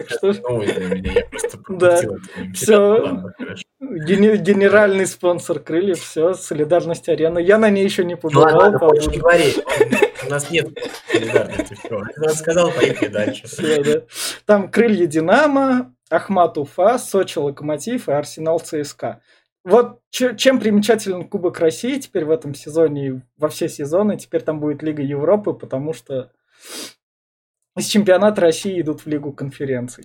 Что 0.08 0.30
Это 0.30 0.42
новость 0.42 0.74
для 0.74 0.86
меня, 0.94 1.12
я 1.12 1.24
просто 1.26 1.58
Да. 1.68 2.00
Ладно, 3.00 3.34
гене- 3.80 4.36
генеральный 4.36 5.06
спонсор 5.06 5.58
крыльев, 5.60 6.00
все, 6.00 6.34
Солидарность 6.34 7.08
Арена. 7.08 7.38
Я 7.38 7.58
на 7.58 7.70
ней 7.70 7.84
еще 7.84 8.04
не 8.04 8.14
Ну 8.14 8.20
побывал. 8.20 8.56
ладно, 8.56 8.78
больше 8.78 9.08
не 9.10 9.18
побуду. 9.18 9.22
говори. 9.22 9.54
У 10.26 10.30
нас 10.30 10.50
нет 10.50 10.68
солидарности. 11.12 11.74
всё. 11.74 12.02
Я 12.22 12.28
сказал, 12.30 12.70
поехали 12.70 13.08
дальше. 13.08 14.04
Там 14.46 14.70
крылья 14.70 15.06
Динамо, 15.06 15.94
Ахмат 16.10 16.56
Уфа, 16.58 16.98
Сочи 16.98 17.38
Локомотив 17.38 18.08
и 18.08 18.12
Арсенал 18.12 18.60
ЦСКА. 18.60 19.20
Вот 19.64 20.00
че- 20.10 20.36
чем 20.36 20.60
примечателен 20.60 21.24
Кубок 21.24 21.58
России 21.58 21.98
теперь 21.98 22.24
в 22.26 22.30
этом 22.30 22.54
сезоне 22.54 23.06
и 23.08 23.20
во 23.38 23.48
все 23.48 23.68
сезоны. 23.68 24.16
Теперь 24.18 24.42
там 24.42 24.60
будет 24.60 24.82
Лига 24.82 25.02
Европы, 25.02 25.52
потому 25.54 25.92
что 25.94 26.30
из 27.76 27.86
чемпионата 27.86 28.40
России 28.40 28.80
идут 28.80 29.02
в 29.04 29.06
Лигу 29.08 29.32
конференций. 29.32 30.04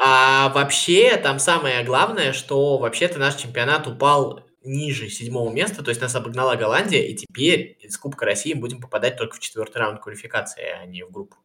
А 0.00 0.50
вообще, 0.50 1.16
там 1.16 1.38
самое 1.38 1.82
главное, 1.84 2.32
что 2.32 2.78
вообще-то 2.78 3.18
наш 3.18 3.34
чемпионат 3.34 3.86
упал 3.86 4.44
ниже 4.62 5.08
седьмого 5.08 5.50
места, 5.50 5.82
то 5.82 5.90
есть 5.90 6.00
нас 6.00 6.14
обогнала 6.14 6.54
Голландия, 6.56 7.08
и 7.08 7.14
теперь 7.16 7.76
из 7.80 7.96
Кубка 7.98 8.24
России 8.26 8.54
мы 8.54 8.60
будем 8.60 8.80
попадать 8.80 9.16
только 9.16 9.36
в 9.36 9.40
четвертый 9.40 9.78
раунд 9.78 10.00
квалификации, 10.00 10.62
а 10.80 10.84
не 10.86 11.04
в 11.04 11.10
группу 11.10 11.36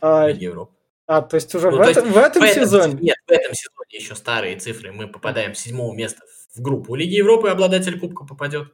А, 0.00 0.28
Лиги 0.28 0.44
Европы. 0.44 0.74
а, 1.06 1.22
то 1.22 1.34
есть 1.36 1.52
уже 1.54 1.70
Ну, 1.70 1.78
в, 1.78 1.82
то 1.84 1.90
этом, 1.90 2.04
есть 2.04 2.16
в 2.16 2.18
этом 2.18 2.46
сезоне? 2.46 2.92
се- 2.92 2.98
Нет, 3.04 3.16
в 3.26 3.30
этом 3.30 3.54
сезоне 3.54 3.88
еще 3.90 4.14
старые 4.14 4.56
цифры. 4.58 4.92
Мы 4.92 5.08
попадаем 5.08 5.54
с 5.54 5.60
седьмого 5.60 5.94
места 5.94 6.22
в 6.54 6.60
группу 6.60 6.94
Лиги 6.94 7.14
Европы, 7.14 7.48
обладатель 7.48 7.98
Кубка 7.98 8.24
попадет. 8.24 8.72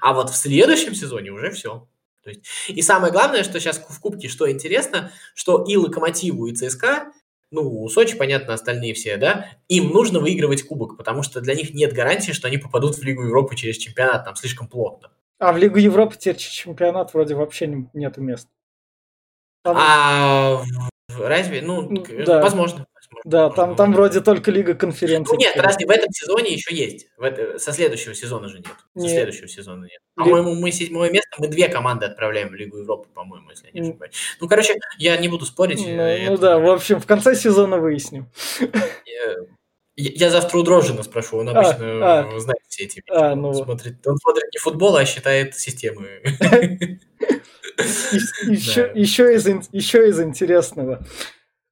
А 0.00 0.12
вот 0.12 0.30
в 0.30 0.34
следующем 0.36 0.94
сезоне 0.94 1.30
уже 1.30 1.50
все. 1.52 1.88
То 2.28 2.34
есть, 2.38 2.44
и 2.68 2.82
самое 2.82 3.12
главное, 3.12 3.42
что 3.42 3.58
сейчас 3.58 3.78
в 3.78 4.00
Кубке, 4.00 4.28
что 4.28 4.50
интересно, 4.50 5.10
что 5.34 5.64
и 5.64 5.76
Локомотиву, 5.76 6.46
и 6.46 6.54
ЦСКА, 6.54 7.12
ну, 7.50 7.88
Сочи, 7.88 8.16
понятно, 8.16 8.52
остальные 8.52 8.92
все, 8.92 9.16
да, 9.16 9.46
им 9.68 9.88
нужно 9.90 10.20
выигрывать 10.20 10.62
Кубок, 10.64 10.98
потому 10.98 11.22
что 11.22 11.40
для 11.40 11.54
них 11.54 11.72
нет 11.72 11.94
гарантии, 11.94 12.32
что 12.32 12.46
они 12.48 12.58
попадут 12.58 12.96
в 12.98 13.02
Лигу 13.02 13.22
Европы 13.22 13.56
через 13.56 13.78
чемпионат, 13.78 14.24
там 14.26 14.36
слишком 14.36 14.68
плотно. 14.68 15.10
А 15.38 15.52
в 15.52 15.56
Лигу 15.56 15.78
Европы 15.78 16.16
теперь 16.18 16.36
чемпионат 16.36 17.14
вроде 17.14 17.34
вообще 17.34 17.66
не- 17.68 17.88
нету 17.94 18.20
мест. 18.20 18.48
Там- 19.62 19.76
А 19.78 20.62
разве, 21.18 21.62
ну, 21.62 21.88
да. 22.26 22.42
возможно. 22.42 22.86
Да, 23.24 23.50
там, 23.50 23.76
там 23.76 23.92
вроде 23.92 24.20
только 24.20 24.50
Лига 24.50 24.74
конференций. 24.74 25.34
Ну 25.34 25.40
нет, 25.40 25.56
разве 25.56 25.86
в 25.86 25.90
этом 25.90 26.10
сезоне 26.12 26.52
еще 26.52 26.74
есть? 26.74 27.08
В 27.16 27.22
это- 27.22 27.58
со 27.58 27.72
следующего 27.72 28.14
сезона 28.14 28.48
же 28.48 28.58
нет. 28.58 28.66
Со 28.94 29.02
Нет. 29.02 29.10
следующего 29.10 29.48
сезона 29.48 29.84
нет. 29.84 30.00
По-моему, 30.14 30.54
мы 30.54 30.72
седьмое 30.72 31.10
место, 31.10 31.28
мы 31.38 31.48
две 31.48 31.68
команды 31.68 32.06
отправляем 32.06 32.48
в 32.48 32.54
Лигу 32.54 32.78
Европы, 32.78 33.08
по-моему, 33.14 33.50
если 33.50 33.66
я 33.72 33.80
не 33.80 33.88
ошибаюсь. 33.88 34.14
Ну, 34.40 34.48
короче, 34.48 34.78
я 34.98 35.16
не 35.16 35.28
буду 35.28 35.46
спорить. 35.46 35.80
Ну, 35.84 36.30
ну 36.30 36.38
да, 36.38 36.58
в 36.58 36.68
общем, 36.68 37.00
в 37.00 37.06
конце 37.06 37.34
сезона 37.34 37.78
выясним. 37.78 38.28
Я 38.60 39.36
я 40.00 40.30
завтра 40.30 40.58
у 40.58 40.62
Дрожжина 40.62 41.02
спрошу, 41.02 41.38
он 41.38 41.48
А, 41.48 41.52
обычно 41.52 41.86
а. 42.20 42.32
э, 42.32 42.38
знает 42.38 42.60
все 42.68 42.84
эти 42.84 42.96
вещи. 42.98 43.10
А, 43.10 43.32
он, 43.32 43.42
ну 43.42 43.48
вот. 43.48 43.64
смотрит, 43.64 44.06
он 44.06 44.16
смотрит 44.18 44.44
не 44.54 44.58
футбол, 44.60 44.94
а 44.96 45.04
считает 45.04 45.56
системы. 45.56 46.22
Еще 48.44 50.08
из 50.08 50.20
интересного. 50.20 51.04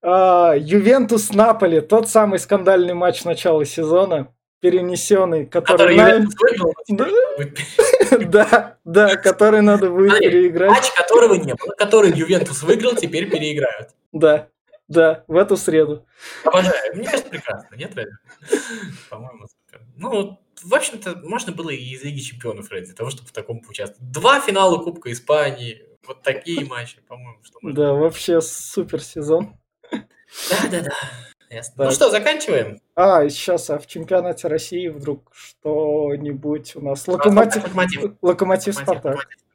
А, 0.08 0.54
Ювентус 0.56 1.32
Наполи, 1.32 1.80
тот 1.80 2.08
самый 2.08 2.38
скандальный 2.38 2.94
матч 2.94 3.24
начала 3.24 3.64
сезона, 3.64 4.32
перенесенный, 4.60 5.46
который, 5.46 5.96
да, 8.26 8.76
да, 8.84 9.16
который 9.16 9.62
надо 9.62 9.90
будет 9.90 10.20
переиграть. 10.20 10.70
матч, 10.70 10.92
которого 10.92 11.34
не 11.34 11.54
было, 11.54 11.72
который 11.76 12.12
Ювентус 12.12 12.62
выиграл, 12.62 12.94
теперь 12.94 13.28
переиграют. 13.28 13.88
Да, 14.12 14.46
да, 14.86 15.24
в 15.26 15.36
эту 15.36 15.56
среду. 15.56 16.06
Обожаю. 16.44 16.94
Мне 16.94 17.06
кажется, 17.06 17.28
прекрасно, 17.28 17.74
нет, 17.74 17.92
разве? 17.96 18.12
По-моему. 19.10 19.46
Ну, 19.96 20.38
в 20.62 20.72
общем-то, 20.72 21.16
можно 21.24 21.50
было 21.50 21.70
и 21.70 21.82
из 21.82 22.04
Лиги 22.04 22.20
Чемпионов 22.20 22.70
ради 22.70 22.92
того, 22.92 23.10
чтобы 23.10 23.28
в 23.28 23.32
таком 23.32 23.60
поучаствовать. 23.60 24.12
Два 24.12 24.38
финала 24.38 24.78
Кубка 24.78 25.10
Испании, 25.10 25.82
вот 26.06 26.22
такие 26.22 26.64
матчи, 26.64 27.00
по-моему, 27.08 27.40
что 27.42 27.58
можно. 27.60 27.76
Да, 27.76 27.92
вообще 27.92 28.40
супер 28.40 29.02
сезон. 29.02 29.56
Да-да-да. 30.50 30.90
Ясно. 31.50 31.74
Так. 31.76 31.86
Ну 31.86 31.92
что, 31.92 32.10
заканчиваем? 32.10 32.80
А, 32.94 33.28
сейчас, 33.28 33.70
а 33.70 33.78
в 33.78 33.86
чемпионате 33.86 34.48
России 34.48 34.88
вдруг 34.88 35.30
что-нибудь 35.32 36.74
у 36.76 36.80
нас? 36.80 37.06
Локомотив, 37.06 37.62
Локомотив. 37.62 38.02
Локомотив 38.02 38.22
Локомотив, 38.22 38.74
Спартак. 38.74 39.04
Локомотив. 39.04 39.46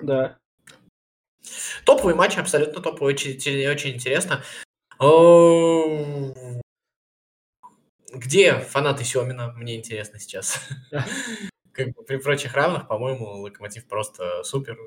Да. 0.00 0.38
топовый 1.84 2.14
матч, 2.14 2.38
абсолютно 2.38 2.80
топовый, 2.80 3.14
очень, 3.14 3.32
очень 3.68 3.94
интересно. 3.94 4.44
Где 8.12 8.60
фанаты 8.60 9.04
Семина? 9.04 9.52
Мне 9.56 9.76
интересно 9.76 10.20
сейчас. 10.20 10.60
Как 11.72 11.88
бы 11.90 12.04
при 12.04 12.16
прочих 12.16 12.54
равных, 12.54 12.86
по-моему, 12.86 13.40
Локомотив 13.40 13.86
просто 13.86 14.42
супер. 14.44 14.78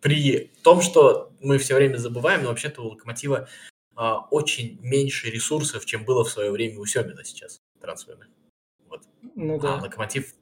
При 0.00 0.52
том, 0.62 0.82
что 0.82 1.32
мы 1.40 1.58
все 1.58 1.74
время 1.74 1.96
забываем, 1.96 2.42
но 2.42 2.48
вообще-то 2.48 2.82
у 2.82 2.88
Локомотива 2.88 3.48
а, 4.02 4.26
очень 4.32 4.80
меньше 4.80 5.30
ресурсов, 5.30 5.86
чем 5.86 6.04
было 6.04 6.24
в 6.24 6.28
свое 6.28 6.50
время 6.50 6.80
у 6.80 6.86
Семина 6.86 7.22
сейчас 7.22 7.62
трансферных. 7.80 8.28
Вот. 8.88 9.02
Ну 9.36 9.60
да. 9.60 9.76
А 9.76 9.80
Локомотив 9.80 10.34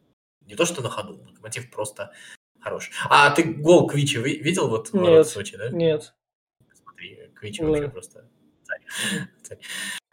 не 0.46 0.54
то, 0.54 0.64
что 0.64 0.80
на 0.80 0.88
ходу, 0.88 1.22
Локомотив 1.28 1.70
просто 1.70 2.10
хорош. 2.58 2.90
А 3.10 3.28
ты 3.32 3.42
гол 3.42 3.86
Квичи 3.86 4.16
видел 4.16 4.68
вот 4.68 4.94
нет, 4.94 5.26
в 5.26 5.28
Сочи, 5.28 5.58
да? 5.58 5.68
Нет. 5.68 6.14
Смотри, 6.72 7.30
Квичи 7.34 7.62
вообще 7.62 7.90
просто 7.90 8.30
царь. 8.64 8.80
царь. 9.42 9.58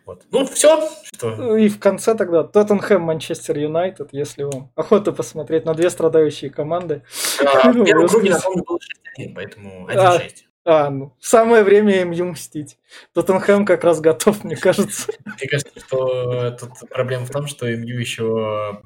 Вот. 0.06 0.26
Ну, 0.30 0.46
все. 0.46 0.90
Что... 1.16 1.56
И 1.56 1.70
в 1.70 1.80
конце 1.80 2.16
тогда 2.16 2.44
Тоттенхэм, 2.44 3.02
Манчестер 3.02 3.58
Юнайтед, 3.58 4.10
если 4.12 4.44
вам 4.44 4.74
охота 4.76 5.14
посмотреть 5.14 5.64
на 5.64 5.74
две 5.74 5.90
страдающие 5.90 6.50
команды. 6.50 7.04
А, 7.40 7.72
в 7.72 7.86
первом 7.86 8.10
круге, 8.10 8.32
напомню, 8.32 8.66
было 8.66 8.80
6-1, 9.18 9.34
поэтому 9.34 9.88
1-6. 9.90 10.48
А, 10.70 10.90
ну, 10.90 11.14
самое 11.22 11.64
время 11.64 12.04
МЮ 12.04 12.26
мстить. 12.26 12.78
Тоттенхэм 13.14 13.66
как 13.66 13.86
раз 13.86 14.02
готов, 14.02 14.44
мне 14.44 14.58
кажется. 14.58 15.14
Мне 15.24 15.48
кажется, 15.48 15.80
что 15.80 16.52
тут 16.52 16.90
проблема 16.90 17.26
в 17.26 17.30
том, 17.30 17.48
что 17.48 17.74
МЮ 17.74 17.98
еще 17.98 18.82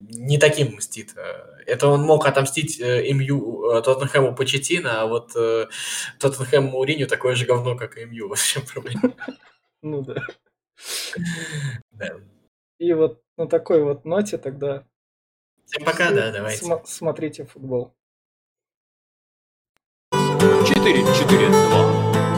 не 0.00 0.36
таким 0.36 0.74
мстит. 0.74 1.14
Это 1.64 1.86
он 1.86 2.02
мог 2.02 2.26
отомстить 2.26 2.80
э, 2.80 3.08
МЮ 3.14 3.70
э, 3.70 3.82
Тоттенхэму 3.82 4.34
Почетина, 4.34 5.02
а 5.02 5.06
вот 5.06 5.30
э, 5.36 5.68
Тоттенхэм 6.18 6.64
Мауриню 6.64 7.06
такое 7.06 7.36
же 7.36 7.46
говно, 7.46 7.76
как 7.76 7.96
и 7.96 8.04
МЮ. 8.04 8.28
В 8.34 8.44
чем 8.44 8.64
проблема? 8.66 9.14
Ну 9.80 10.02
да. 10.02 10.26
Да. 11.92 12.16
И 12.78 12.92
вот 12.94 13.22
на 13.36 13.46
такой 13.46 13.80
вот 13.84 14.04
ноте 14.04 14.38
тогда... 14.38 14.84
Всем 15.66 15.84
пока, 15.84 16.10
да, 16.10 16.32
давайте. 16.32 16.64
См- 16.64 16.84
смотрите 16.84 17.44
футбол. 17.44 17.94
4 20.84 20.92
4 20.92 21.02
4 21.02 21.24
2 21.24 21.48
2 21.48 22.33